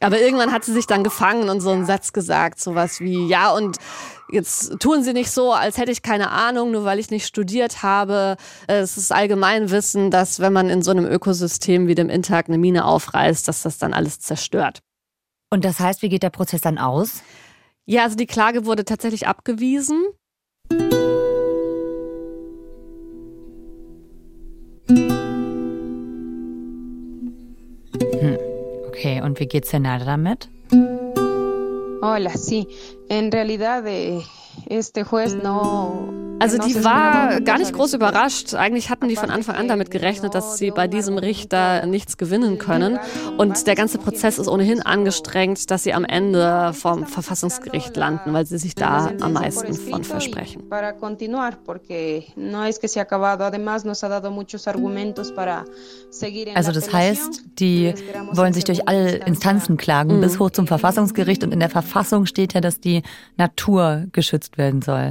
Aber 0.00 0.20
irgendwann 0.20 0.52
hat 0.52 0.64
sie 0.64 0.72
sich 0.72 0.86
dann 0.86 1.04
gefangen 1.04 1.48
und 1.48 1.60
so 1.60 1.70
einen 1.70 1.86
Satz 1.86 2.12
gesagt, 2.12 2.60
sowas 2.60 3.00
wie, 3.00 3.26
ja, 3.26 3.50
und 3.50 3.76
Jetzt 4.32 4.80
tun 4.80 5.04
sie 5.04 5.12
nicht 5.12 5.30
so, 5.30 5.52
als 5.52 5.78
hätte 5.78 5.92
ich 5.92 6.02
keine 6.02 6.30
Ahnung, 6.30 6.72
nur 6.72 6.84
weil 6.84 6.98
ich 6.98 7.10
nicht 7.10 7.26
studiert 7.26 7.82
habe. 7.82 8.36
Es 8.66 8.96
ist 8.96 9.12
Allgemeinwissen, 9.12 10.10
dass 10.10 10.40
wenn 10.40 10.52
man 10.52 10.68
in 10.68 10.82
so 10.82 10.90
einem 10.90 11.06
Ökosystem 11.06 11.86
wie 11.86 11.94
dem 11.94 12.08
Intag 12.08 12.48
eine 12.48 12.58
Mine 12.58 12.84
aufreißt, 12.84 13.46
dass 13.46 13.62
das 13.62 13.78
dann 13.78 13.94
alles 13.94 14.18
zerstört. 14.18 14.80
Und 15.50 15.64
das 15.64 15.78
heißt, 15.78 16.02
wie 16.02 16.08
geht 16.08 16.24
der 16.24 16.30
Prozess 16.30 16.60
dann 16.60 16.78
aus? 16.78 17.22
Ja, 17.84 18.02
also 18.02 18.16
die 18.16 18.26
Klage 18.26 18.66
wurde 18.66 18.84
tatsächlich 18.84 19.28
abgewiesen. 19.28 20.02
Hm. 28.20 28.38
Okay, 28.88 29.22
und 29.22 29.38
wie 29.38 29.46
geht's 29.46 29.70
denn 29.70 29.84
damit? 29.84 30.48
Hola, 32.02 32.36
sí. 32.36 32.68
En 33.08 33.32
realidad, 33.32 33.86
eh, 33.86 34.22
este 34.68 35.04
juez 35.04 35.34
no 35.34 36.25
Also 36.38 36.58
die 36.58 36.84
war 36.84 37.40
gar 37.40 37.58
nicht 37.58 37.72
groß 37.72 37.94
überrascht. 37.94 38.54
Eigentlich 38.54 38.90
hatten 38.90 39.08
die 39.08 39.16
von 39.16 39.30
Anfang 39.30 39.56
an 39.56 39.68
damit 39.68 39.90
gerechnet, 39.90 40.34
dass 40.34 40.58
sie 40.58 40.70
bei 40.70 40.86
diesem 40.86 41.18
Richter 41.18 41.86
nichts 41.86 42.16
gewinnen 42.16 42.58
können. 42.58 42.98
Und 43.38 43.66
der 43.66 43.74
ganze 43.74 43.98
Prozess 43.98 44.38
ist 44.38 44.48
ohnehin 44.48 44.82
angestrengt, 44.82 45.70
dass 45.70 45.82
sie 45.82 45.94
am 45.94 46.04
Ende 46.04 46.72
vom 46.74 47.06
Verfassungsgericht 47.06 47.96
landen, 47.96 48.32
weil 48.32 48.46
sie 48.46 48.58
sich 48.58 48.74
da 48.74 49.10
am 49.20 49.32
meisten 49.32 49.72
von 49.74 50.04
versprechen. 50.04 50.62
Also 56.54 56.72
das 56.72 56.92
heißt, 56.92 57.44
die 57.58 57.94
wollen 58.32 58.52
sich 58.52 58.64
durch 58.64 58.88
alle 58.88 59.16
Instanzen 59.16 59.76
klagen, 59.76 60.20
bis 60.20 60.38
hoch 60.38 60.50
zum 60.50 60.66
Verfassungsgericht. 60.66 61.44
Und 61.44 61.52
in 61.52 61.60
der 61.60 61.70
Verfassung 61.70 62.26
steht 62.26 62.54
ja, 62.54 62.60
dass 62.60 62.80
die 62.80 63.02
Natur 63.36 64.06
geschützt 64.12 64.58
werden 64.58 64.82
soll. 64.82 65.10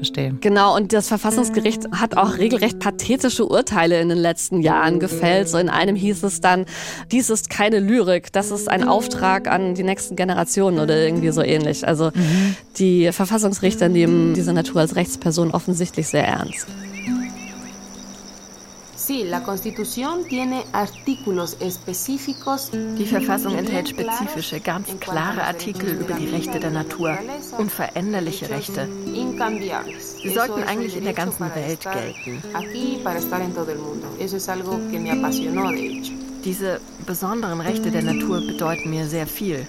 Verstehe. 0.00 0.34
Genau, 0.40 0.74
und 0.74 0.94
das 0.94 1.08
Verfassungsgericht 1.08 1.82
hat 1.92 2.16
auch 2.16 2.38
regelrecht 2.38 2.78
pathetische 2.78 3.44
Urteile 3.44 4.00
in 4.00 4.08
den 4.08 4.16
letzten 4.16 4.62
Jahren 4.62 4.98
gefällt. 4.98 5.50
So 5.50 5.58
in 5.58 5.68
einem 5.68 5.94
hieß 5.94 6.22
es 6.22 6.40
dann, 6.40 6.64
dies 7.12 7.28
ist 7.28 7.50
keine 7.50 7.80
Lyrik, 7.80 8.32
das 8.32 8.50
ist 8.50 8.70
ein 8.70 8.88
Auftrag 8.88 9.46
an 9.46 9.74
die 9.74 9.82
nächsten 9.82 10.16
Generationen 10.16 10.78
oder 10.78 10.96
irgendwie 10.96 11.30
so 11.32 11.42
ähnlich. 11.42 11.86
Also 11.86 12.12
mhm. 12.14 12.56
die 12.78 13.12
Verfassungsrichter 13.12 13.90
nehmen 13.90 14.32
diese 14.32 14.54
Natur 14.54 14.80
als 14.80 14.96
Rechtsperson 14.96 15.50
offensichtlich 15.50 16.08
sehr 16.08 16.26
ernst. 16.26 16.66
Die 22.98 23.06
Verfassung 23.06 23.54
enthält 23.54 23.88
spezifische, 23.88 24.60
ganz 24.60 24.88
klare 25.00 25.44
Artikel 25.44 26.00
über 26.00 26.14
die 26.14 26.28
Rechte 26.28 26.60
der 26.60 26.70
Natur, 26.70 27.18
unveränderliche 27.58 28.50
Rechte. 28.50 28.88
Sie 30.22 30.30
sollten 30.30 30.62
eigentlich 30.64 30.96
in 30.96 31.04
der 31.04 31.12
ganzen 31.14 31.46
Welt 31.54 31.80
gelten. 31.80 32.42
Diese 36.44 36.80
besonderen 37.06 37.60
Rechte 37.60 37.90
der 37.90 38.02
Natur 38.02 38.40
bedeuten 38.40 38.90
mir 38.90 39.06
sehr 39.06 39.26
viel. 39.26 39.66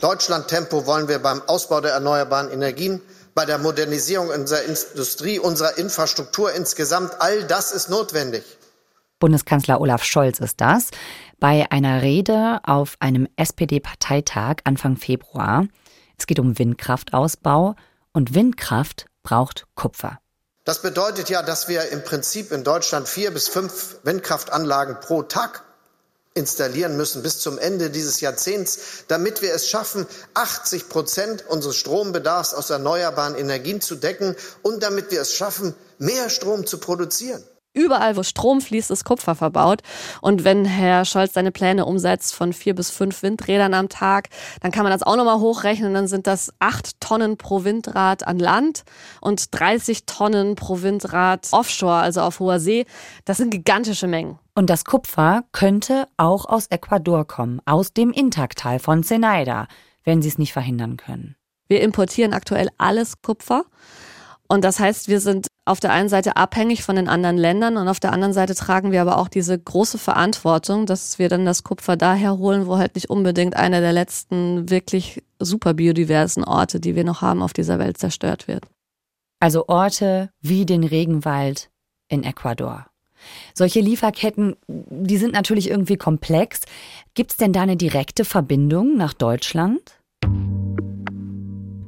Deutschland-Tempo 0.00 0.86
wollen 0.86 1.08
wir 1.08 1.18
beim 1.18 1.42
Ausbau 1.42 1.80
der 1.80 1.92
erneuerbaren 1.92 2.50
Energien, 2.50 3.00
bei 3.34 3.44
der 3.44 3.58
Modernisierung 3.58 4.28
unserer 4.28 4.62
Industrie, 4.62 5.38
unserer 5.38 5.78
Infrastruktur 5.78 6.52
insgesamt. 6.52 7.20
All 7.20 7.44
das 7.44 7.72
ist 7.72 7.88
notwendig. 7.88 8.44
Bundeskanzler 9.18 9.80
Olaf 9.80 10.04
Scholz 10.04 10.38
ist 10.38 10.60
das, 10.60 10.90
bei 11.40 11.66
einer 11.70 12.02
Rede 12.02 12.60
auf 12.64 12.96
einem 13.00 13.28
SPD-Parteitag 13.36 14.56
Anfang 14.64 14.96
Februar. 14.96 15.66
Es 16.16 16.26
geht 16.26 16.38
um 16.38 16.58
Windkraftausbau 16.58 17.74
und 18.12 18.34
Windkraft 18.34 19.06
braucht 19.22 19.66
Kupfer. 19.74 20.18
Das 20.64 20.82
bedeutet 20.82 21.30
ja, 21.30 21.42
dass 21.42 21.68
wir 21.68 21.88
im 21.90 22.04
Prinzip 22.04 22.52
in 22.52 22.62
Deutschland 22.62 23.08
vier 23.08 23.30
bis 23.30 23.48
fünf 23.48 23.96
Windkraftanlagen 24.04 25.00
pro 25.00 25.22
Tag 25.22 25.64
installieren 26.38 26.96
müssen 26.96 27.22
bis 27.22 27.40
zum 27.40 27.58
Ende 27.58 27.90
dieses 27.90 28.20
Jahrzehnts, 28.20 28.78
damit 29.08 29.42
wir 29.42 29.52
es 29.52 29.68
schaffen, 29.68 30.06
80 30.34 30.88
Prozent 30.88 31.44
unseres 31.48 31.76
Strombedarfs 31.76 32.54
aus 32.54 32.70
erneuerbaren 32.70 33.34
Energien 33.34 33.80
zu 33.80 33.96
decken 33.96 34.36
und 34.62 34.82
damit 34.82 35.10
wir 35.10 35.20
es 35.20 35.34
schaffen, 35.34 35.74
mehr 35.98 36.30
Strom 36.30 36.66
zu 36.66 36.78
produzieren. 36.78 37.44
Überall, 37.78 38.16
wo 38.16 38.24
Strom 38.24 38.60
fließt, 38.60 38.90
ist 38.90 39.04
Kupfer 39.04 39.36
verbaut. 39.36 39.82
Und 40.20 40.42
wenn 40.42 40.64
Herr 40.64 41.04
Scholz 41.04 41.34
seine 41.34 41.52
Pläne 41.52 41.86
umsetzt 41.86 42.34
von 42.34 42.52
vier 42.52 42.74
bis 42.74 42.90
fünf 42.90 43.22
Windrädern 43.22 43.72
am 43.72 43.88
Tag, 43.88 44.30
dann 44.60 44.72
kann 44.72 44.82
man 44.82 44.90
das 44.90 45.04
auch 45.04 45.14
nochmal 45.14 45.38
hochrechnen. 45.38 45.94
Dann 45.94 46.08
sind 46.08 46.26
das 46.26 46.52
acht 46.58 47.00
Tonnen 47.00 47.36
pro 47.36 47.62
Windrad 47.62 48.26
an 48.26 48.40
Land 48.40 48.82
und 49.20 49.54
30 49.54 50.06
Tonnen 50.06 50.56
pro 50.56 50.82
Windrad 50.82 51.46
offshore, 51.52 52.00
also 52.00 52.22
auf 52.22 52.40
hoher 52.40 52.58
See. 52.58 52.84
Das 53.24 53.36
sind 53.36 53.50
gigantische 53.50 54.08
Mengen. 54.08 54.40
Und 54.56 54.70
das 54.70 54.84
Kupfer 54.84 55.44
könnte 55.52 56.08
auch 56.16 56.46
aus 56.46 56.66
Ecuador 56.66 57.28
kommen, 57.28 57.60
aus 57.64 57.92
dem 57.92 58.10
Intaktal 58.10 58.80
von 58.80 59.04
Zenaida, 59.04 59.68
wenn 60.02 60.20
sie 60.20 60.28
es 60.28 60.38
nicht 60.38 60.52
verhindern 60.52 60.96
können. 60.96 61.36
Wir 61.68 61.82
importieren 61.82 62.32
aktuell 62.32 62.70
alles 62.76 63.22
Kupfer. 63.22 63.62
Und 64.48 64.64
das 64.64 64.80
heißt, 64.80 65.08
wir 65.08 65.20
sind 65.20 65.48
auf 65.66 65.78
der 65.78 65.92
einen 65.92 66.08
Seite 66.08 66.36
abhängig 66.36 66.82
von 66.82 66.96
den 66.96 67.08
anderen 67.08 67.36
Ländern 67.36 67.76
und 67.76 67.86
auf 67.86 68.00
der 68.00 68.12
anderen 68.12 68.32
Seite 68.32 68.54
tragen 68.54 68.90
wir 68.90 69.02
aber 69.02 69.18
auch 69.18 69.28
diese 69.28 69.58
große 69.58 69.98
Verantwortung, 69.98 70.86
dass 70.86 71.18
wir 71.18 71.28
dann 71.28 71.44
das 71.44 71.62
Kupfer 71.62 71.98
daher 71.98 72.38
holen, 72.38 72.66
wo 72.66 72.78
halt 72.78 72.94
nicht 72.94 73.10
unbedingt 73.10 73.54
einer 73.54 73.82
der 73.82 73.92
letzten 73.92 74.70
wirklich 74.70 75.22
super 75.38 75.74
biodiversen 75.74 76.44
Orte, 76.44 76.80
die 76.80 76.96
wir 76.96 77.04
noch 77.04 77.20
haben 77.20 77.42
auf 77.42 77.52
dieser 77.52 77.78
Welt, 77.78 77.98
zerstört 77.98 78.48
wird. 78.48 78.64
Also 79.40 79.68
Orte 79.68 80.30
wie 80.40 80.64
den 80.64 80.82
Regenwald 80.82 81.68
in 82.08 82.24
Ecuador. 82.24 82.86
Solche 83.52 83.80
Lieferketten, 83.80 84.56
die 84.66 85.18
sind 85.18 85.34
natürlich 85.34 85.68
irgendwie 85.68 85.96
komplex. 85.96 86.62
Gibt 87.14 87.32
es 87.32 87.36
denn 87.36 87.52
da 87.52 87.62
eine 87.62 87.76
direkte 87.76 88.24
Verbindung 88.24 88.96
nach 88.96 89.12
Deutschland? 89.12 90.00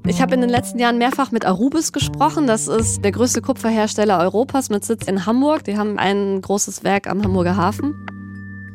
Ich 0.07 0.23
habe 0.23 0.35
in 0.35 0.41
den 0.41 0.51
letzten 0.51 0.79
Jahren 0.79 0.99
mehrfach 0.99 1.31
mit 1.31 1.45
Arubis 1.45 1.93
gesprochen. 1.93 2.47
Das 2.47 2.69
ist 2.69 3.05
der 3.05 3.13
größte 3.13 3.43
Kupferhersteller 3.43 4.19
Europas 4.19 4.71
mit 4.71 4.85
Sitz 4.85 5.07
in 5.07 5.27
Hamburg. 5.27 5.65
Die 5.65 5.77
haben 5.77 5.99
ein 5.99 6.41
großes 6.41 6.85
Werk 6.85 7.07
am 7.07 7.23
Hamburger 7.23 7.57
Hafen. 7.57 7.95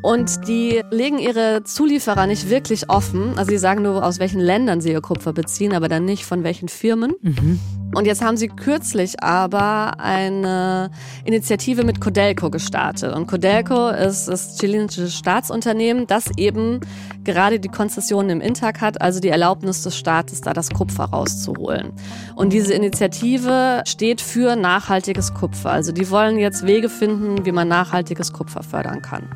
Und 0.06 0.48
die 0.48 0.84
legen 0.91 1.18
ihre 1.18 1.63
Zulieferer 1.63 2.28
nicht 2.28 2.52
wirklich 2.52 2.91
offen. 2.91 3.39
Also 3.39 3.50
sie 3.50 3.58
sagen 3.58 3.82
nur, 3.82 4.06
aus 4.06 4.20
welchen 4.20 4.39
Ländern 4.39 4.80
sie 4.80 4.91
ihr 4.91 5.02
Kupfer 5.02 5.34
beziehen, 5.34 5.74
aber 5.74 5.88
dann 5.88 6.06
nicht 6.06 6.26
von 6.26 6.44
welchen 6.44 6.70
Firmen. 6.70 7.15
Mhm. 7.24 7.60
Und 7.96 8.06
jetzt 8.06 8.22
haben 8.22 8.38
sie 8.38 8.50
kürzlich 8.50 9.24
aber 9.24 10.00
eine 10.00 10.91
Initiative 11.24 11.84
mit 11.84 12.02
Codelco 12.02 12.52
gestartet. 12.52 13.15
Und 13.15 13.26
Codelco 13.26 13.89
ist 13.89 14.28
das 14.28 14.60
chilenische 14.60 15.10
Staatsunternehmen, 15.10 16.06
das 16.06 16.26
eben 16.38 16.82
gerade 17.24 17.60
die 17.60 17.70
Konzession 17.70 18.30
im 18.30 18.41
Intag 18.41 18.82
hat, 18.82 19.02
also 19.02 19.20
die 19.20 19.30
Erlaubnis 19.30 19.82
des 19.82 19.98
Staates, 19.98 20.41
da 20.41 20.54
das 20.54 20.70
Kupfer 20.70 21.06
rauszuholen. 21.06 21.94
Und 22.36 22.54
diese 22.54 22.76
Initiative 22.76 23.82
steht 23.88 24.22
für 24.22 24.56
nachhaltiges 24.56 25.34
Kupfer. 25.34 25.72
Also 25.72 25.91
die 25.91 26.12
wollen 26.12 26.38
jetzt 26.38 26.68
Wege 26.68 26.89
finden, 26.89 27.44
wie 27.44 27.52
man 27.52 27.68
nachhaltiges 27.68 28.34
Kupfer 28.34 28.62
fördern 28.62 29.02
kann. 29.02 29.28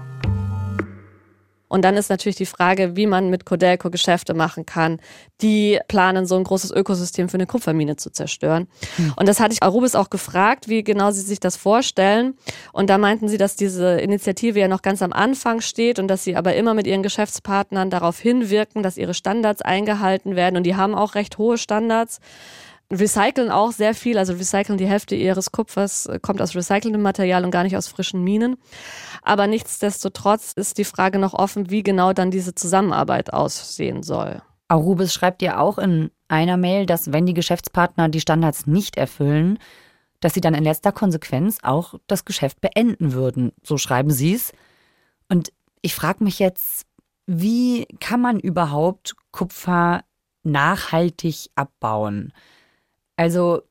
Und 1.70 1.84
dann 1.86 1.96
ist 1.96 2.10
natürlich 2.10 2.36
die 2.36 2.46
Frage, 2.46 2.98
wie 2.98 3.08
man 3.08 3.30
mit 3.30 3.46
Codelco 3.46 3.90
Geschäfte 3.90 4.34
machen 4.34 4.66
kann. 4.66 5.00
Die 5.42 5.80
planen, 5.88 6.26
so 6.26 6.36
ein 6.36 6.44
großes 6.44 6.72
Ökosystem 6.72 7.30
für 7.30 7.38
eine 7.38 7.46
Kupfermine 7.46 7.96
zu 7.96 8.10
zerstören. 8.12 8.68
Mhm. 8.98 9.14
Und 9.16 9.30
das 9.30 9.40
hatte 9.40 9.54
ich 9.54 9.64
Arubis 9.64 9.96
auch 9.96 10.10
gefragt, 10.10 10.68
wie 10.68 10.84
genau 10.84 11.12
sie 11.12 11.22
sich 11.22 11.40
das 11.40 11.56
vorstellen. 11.56 12.34
Und 12.74 12.90
da 12.90 12.98
meinten 12.98 13.30
sie, 13.30 13.38
dass 13.38 13.56
diese 13.56 14.00
Initiative 14.02 14.60
ja 14.60 14.68
noch 14.68 14.82
ganz 14.82 15.02
am 15.02 15.14
Anfang 15.14 15.62
steht 15.62 16.00
und 16.00 16.08
dass 16.08 16.24
sie 16.24 16.36
aber 16.36 16.56
immer 16.56 16.74
mit 16.74 16.88
ihren 16.88 17.04
Geschäftspartnern 17.04 17.90
darauf 17.90 18.20
hinwirken, 18.20 18.84
dass 18.84 18.98
ihre 18.98 19.14
Standards 19.14 19.62
eingehalten 19.62 20.36
werden. 20.36 20.58
Und 20.58 20.64
die 20.64 20.76
haben 20.76 20.96
auch 20.96 21.16
recht 21.16 21.38
hohe 21.38 21.58
Standards 21.58 22.20
recyceln 22.92 23.52
auch 23.52 23.72
sehr 23.72 23.94
viel, 23.94 24.18
also 24.18 24.34
recyceln 24.34 24.78
die 24.78 24.88
Hälfte 24.88 25.16
ihres 25.16 25.52
Kupfers, 25.52 26.08
äh, 26.08 26.20
kommt 26.20 26.42
aus 26.42 26.56
recycelndem 26.56 27.02
Material 27.02 27.46
und 27.46 27.52
gar 27.52 27.64
nicht 27.64 27.78
aus 27.78 27.88
frischen 27.88 28.24
Minen. 28.24 28.58
Aber 29.22 29.48
nichtsdestotrotz 29.48 30.54
ist 30.54 30.78
die 30.78 30.86
Frage 30.86 31.20
noch 31.20 31.34
offen, 31.34 31.70
wie 31.70 31.84
genau 31.84 32.14
dann 32.14 32.32
diese 32.32 32.56
Zusammenarbeit 32.56 33.34
aussehen 33.34 34.04
soll. 34.04 34.42
Arubis 34.68 35.14
schreibt 35.14 35.42
ja 35.42 35.60
auch 35.60 35.78
in 35.78 36.12
einer 36.28 36.58
Mail, 36.58 36.86
dass 36.86 37.12
wenn 37.12 37.26
die 37.26 37.34
Geschäftspartner 37.34 38.10
die 38.10 38.22
Standards 38.22 38.68
nicht 38.68 38.98
erfüllen, 38.98 39.58
dass 40.20 40.34
sie 40.34 40.42
dann 40.42 40.54
in 40.54 40.64
letzter 40.64 40.92
Konsequenz 40.92 41.60
auch 41.64 41.96
das 42.08 42.26
Geschäft 42.26 42.62
beenden 42.62 43.14
würden. 43.14 43.52
So 43.64 43.78
schreiben 43.78 44.12
sie 44.12 44.34
es. 44.34 44.52
Und 45.30 45.52
ich 45.82 45.96
frage 45.96 46.24
mich 46.24 46.40
jetzt, 46.40 46.86
wie 47.26 47.86
kann 48.00 48.22
man 48.22 48.40
überhaupt 48.40 49.16
Kupfer 49.32 50.04
nachhaltig 50.44 51.50
abbauen? 51.56 52.34
Also 53.20 53.64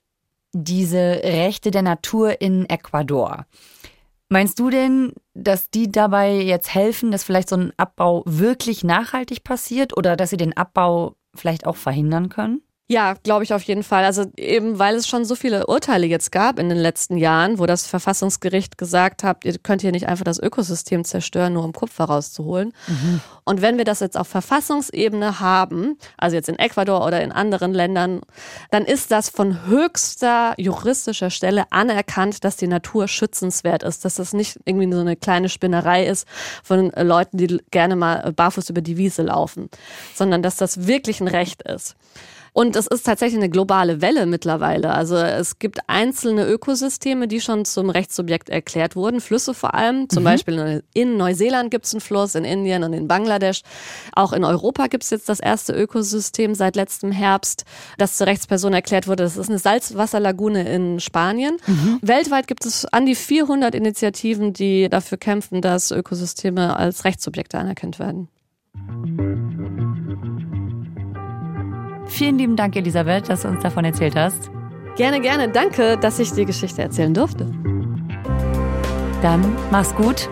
diese 0.53 1.23
Rechte 1.25 1.71
der 1.71 1.81
Natur 1.81 2.43
in 2.43 2.69
Ecuador. 2.69 3.47
Meinst 4.29 4.59
du 4.59 4.69
denn, 4.69 5.15
dass 5.33 5.71
die 5.71 5.91
dabei 5.91 6.35
jetzt 6.35 6.75
helfen, 6.75 7.11
dass 7.11 7.25
vielleicht 7.25 7.49
so 7.49 7.57
ein 7.57 7.73
Abbau 7.79 8.23
wirklich 8.27 8.85
nachhaltig 8.85 9.45
passiert 9.45 9.97
oder 9.97 10.17
dass 10.17 10.29
sie 10.29 10.37
den 10.37 10.55
Abbau 10.55 11.17
vielleicht 11.35 11.67
auch 11.67 11.77
verhindern 11.77 12.29
können? 12.29 12.61
Ja, 12.91 13.17
glaube 13.23 13.45
ich 13.45 13.53
auf 13.53 13.63
jeden 13.65 13.83
Fall. 13.83 14.07
Also 14.07 14.25
eben, 14.39 14.79
weil 14.79 14.95
es 14.95 15.07
schon 15.07 15.27
so 15.27 15.35
viele 15.35 15.67
Urteile 15.67 16.07
jetzt 16.07 16.33
gab 16.33 16.59
in 16.59 16.71
den 16.71 16.79
letzten 16.79 17.19
Jahren, 17.19 17.59
wo 17.59 17.67
das 17.67 17.87
Verfassungsgericht 17.87 18.79
gesagt 18.79 19.23
hat, 19.23 19.45
ihr 19.45 19.59
könnt 19.59 19.83
hier 19.83 19.93
nicht 19.93 20.09
einfach 20.09 20.25
das 20.25 20.39
Ökosystem 20.39 21.05
zerstören, 21.05 21.53
nur 21.53 21.65
um 21.65 21.75
Kupfer 21.75 22.05
rauszuholen. 22.05 22.73
Mhm. 22.87 23.21
Und 23.45 23.61
wenn 23.61 23.77
wir 23.77 23.85
das 23.85 24.01
jetzt 24.01 24.17
auf 24.17 24.27
Verfassungsebene 24.29 25.39
haben, 25.39 25.99
also 26.17 26.35
jetzt 26.35 26.49
in 26.49 26.59
Ecuador 26.59 27.05
oder 27.05 27.21
in 27.21 27.31
anderen 27.31 27.75
Ländern, 27.75 28.23
dann 28.71 28.87
ist 28.87 29.11
das 29.11 29.29
von 29.29 29.67
höchster 29.67 30.55
juristischer 30.57 31.29
Stelle 31.29 31.71
anerkannt, 31.71 32.43
dass 32.43 32.57
die 32.57 32.69
Natur 32.69 33.07
schützenswert 33.07 33.83
ist, 33.83 34.07
dass 34.07 34.15
das 34.15 34.33
nicht 34.33 34.61
irgendwie 34.65 34.91
so 34.91 35.01
eine 35.01 35.17
kleine 35.17 35.51
Spinnerei 35.51 36.07
ist 36.07 36.27
von 36.65 36.91
Leuten, 36.97 37.37
die 37.37 37.61
gerne 37.71 37.97
mal 37.97 38.33
barfuß 38.33 38.71
über 38.71 38.81
die 38.81 38.97
Wiese 38.97 39.25
laufen, 39.25 39.69
sondern 40.15 40.43
dass 40.43 40.57
das 40.57 40.87
wirklich 40.87 41.21
ein 41.21 41.29
Recht 41.29 41.61
ist. 41.61 41.95
Und 42.53 42.77
es 42.77 42.87
ist 42.87 43.05
tatsächlich 43.05 43.39
eine 43.39 43.51
globale 43.51 44.01
Welle 44.01 44.27
mittlerweile. 44.27 44.91
Also 44.93 45.17
es 45.17 45.59
gibt 45.59 45.81
einzelne 45.87 46.47
Ökosysteme, 46.47 47.29
die 47.29 47.41
schon 47.41 47.65
zum 47.65 47.91
Rechtssubjekt 47.91 48.49
erklärt 48.49 48.97
wurden, 48.97 49.21
Flüsse 49.21 49.55
vor 49.55 49.75
allem. 49.75 50.09
Zum 50.09 50.23
mhm. 50.23 50.25
Beispiel 50.25 50.83
in 50.95 51.17
Neuseeland 51.17 51.71
gibt 51.71 51.87
es 51.87 51.95
einen 51.95 52.01
Fluss, 52.01 52.35
in 52.35 52.45
Indien 52.45 52.85
und 52.85 52.93
in 52.93 53.09
Bangladesch. 53.09 53.63
Auch 54.15 54.33
in 54.33 54.45
Europa 54.45 54.87
gibt 54.87 55.05
es 55.05 55.11
jetzt 55.11 55.29
das 55.29 55.41
erste 55.41 55.73
Ökosystem 55.73 56.55
seit 56.55 56.77
letztem 56.77 57.13
Herbst, 57.13 57.65
das 57.99 58.17
zur 58.17 58.27
Rechtsperson 58.27 58.73
erklärt 58.73 59.07
wurde. 59.07 59.23
Das 59.23 59.37
ist 59.37 59.49
eine 59.49 59.59
Salzwasserlagune 59.59 60.69
in 60.69 61.01
Spanien. 61.01 61.57
Mhm. 61.67 61.99
Weltweit 62.03 62.47
gibt 62.47 62.65
es 62.67 62.85
an 62.87 63.07
die 63.07 63.15
400 63.15 63.75
Initiativen, 63.75 64.53
die 64.53 64.89
dafür 64.89 65.19
kämpfen, 65.19 65.63
dass 65.63 65.91
Ökosysteme 65.91 66.77
als 66.77 67.05
Rechtssubjekte 67.05 67.59
anerkannt 67.59 67.99
werden. 67.99 68.29
Vielen 72.09 72.39
lieben 72.39 72.57
Dank, 72.57 72.75
Elisabeth, 72.75 73.29
dass 73.29 73.43
du 73.43 73.49
uns 73.49 73.63
davon 73.63 73.85
erzählt 73.85 74.17
hast. 74.17 74.51
Gerne, 74.97 75.21
gerne. 75.21 75.49
Danke, 75.49 75.97
dass 75.97 76.19
ich 76.19 76.33
die 76.33 76.45
Geschichte 76.45 76.83
erzählen 76.83 77.15
durfte. 77.15 77.47
Dann 79.23 79.45
mach's 79.71 79.95
gut 79.95 80.29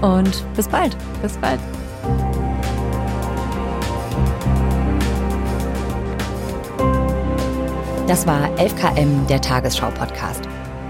und 0.00 0.44
bis 0.56 0.66
bald. 0.66 0.96
Bis 1.20 1.36
bald. 1.38 1.60
Das 8.08 8.26
war 8.26 8.50
11KM, 8.56 9.26
der 9.28 9.40
Tagesschau-Podcast. 9.40 10.42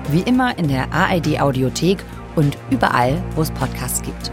Wie 0.09 0.21
immer 0.21 0.57
in 0.59 0.69
der 0.69 0.93
ARD-Audiothek 0.93 1.99
und 2.37 2.57
überall, 2.71 3.23
wo 3.35 3.43
es 3.43 3.51
Podcasts 3.51 4.03
gibt. 4.03 4.33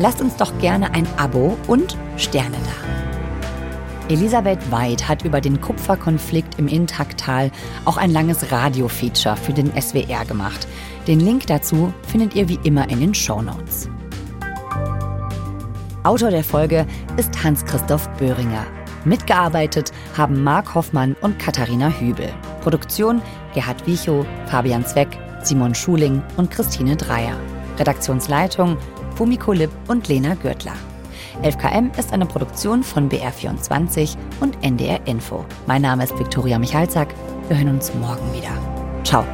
Lasst 0.00 0.20
uns 0.20 0.36
doch 0.36 0.56
gerne 0.58 0.92
ein 0.94 1.06
Abo 1.16 1.56
und 1.68 1.96
Sterne 2.16 2.56
da. 2.64 3.07
Elisabeth 4.08 4.70
Weid 4.70 5.06
hat 5.06 5.22
über 5.26 5.42
den 5.42 5.60
Kupferkonflikt 5.60 6.58
im 6.58 6.66
Intaktal 6.66 7.50
auch 7.84 7.98
ein 7.98 8.10
langes 8.10 8.50
Radio-Feature 8.50 9.36
für 9.36 9.52
den 9.52 9.70
SWR 9.78 10.24
gemacht. 10.24 10.66
Den 11.06 11.20
Link 11.20 11.46
dazu 11.46 11.92
findet 12.06 12.34
ihr 12.34 12.48
wie 12.48 12.58
immer 12.64 12.88
in 12.88 13.00
den 13.00 13.14
Show 13.14 13.42
Notes. 13.42 13.90
Autor 16.04 16.30
der 16.30 16.42
Folge 16.42 16.86
ist 17.18 17.44
Hans-Christoph 17.44 18.08
Böhringer. 18.16 18.64
Mitgearbeitet 19.04 19.92
haben 20.16 20.42
Marc 20.42 20.74
Hoffmann 20.74 21.14
und 21.20 21.38
Katharina 21.38 21.90
Hübel. 21.90 22.32
Produktion 22.62 23.20
Gerhard 23.52 23.86
Wiechow, 23.86 24.24
Fabian 24.46 24.86
Zweck, 24.86 25.18
Simon 25.42 25.74
Schuling 25.74 26.22
und 26.38 26.50
Christine 26.50 26.96
Dreier. 26.96 27.36
Redaktionsleitung 27.78 28.78
Fumiko 29.16 29.52
Lipp 29.52 29.70
und 29.86 30.08
Lena 30.08 30.34
Gürtler. 30.34 30.74
11KM 31.42 31.98
ist 31.98 32.12
eine 32.12 32.26
Produktion 32.26 32.82
von 32.82 33.08
BR24 33.08 34.16
und 34.40 34.62
NDR 34.62 35.06
Info. 35.06 35.44
Mein 35.66 35.82
Name 35.82 36.04
ist 36.04 36.18
Viktoria 36.18 36.58
Michalzack. 36.58 37.14
Wir 37.48 37.58
hören 37.58 37.70
uns 37.70 37.92
morgen 37.94 38.32
wieder. 38.34 38.50
Ciao. 39.04 39.24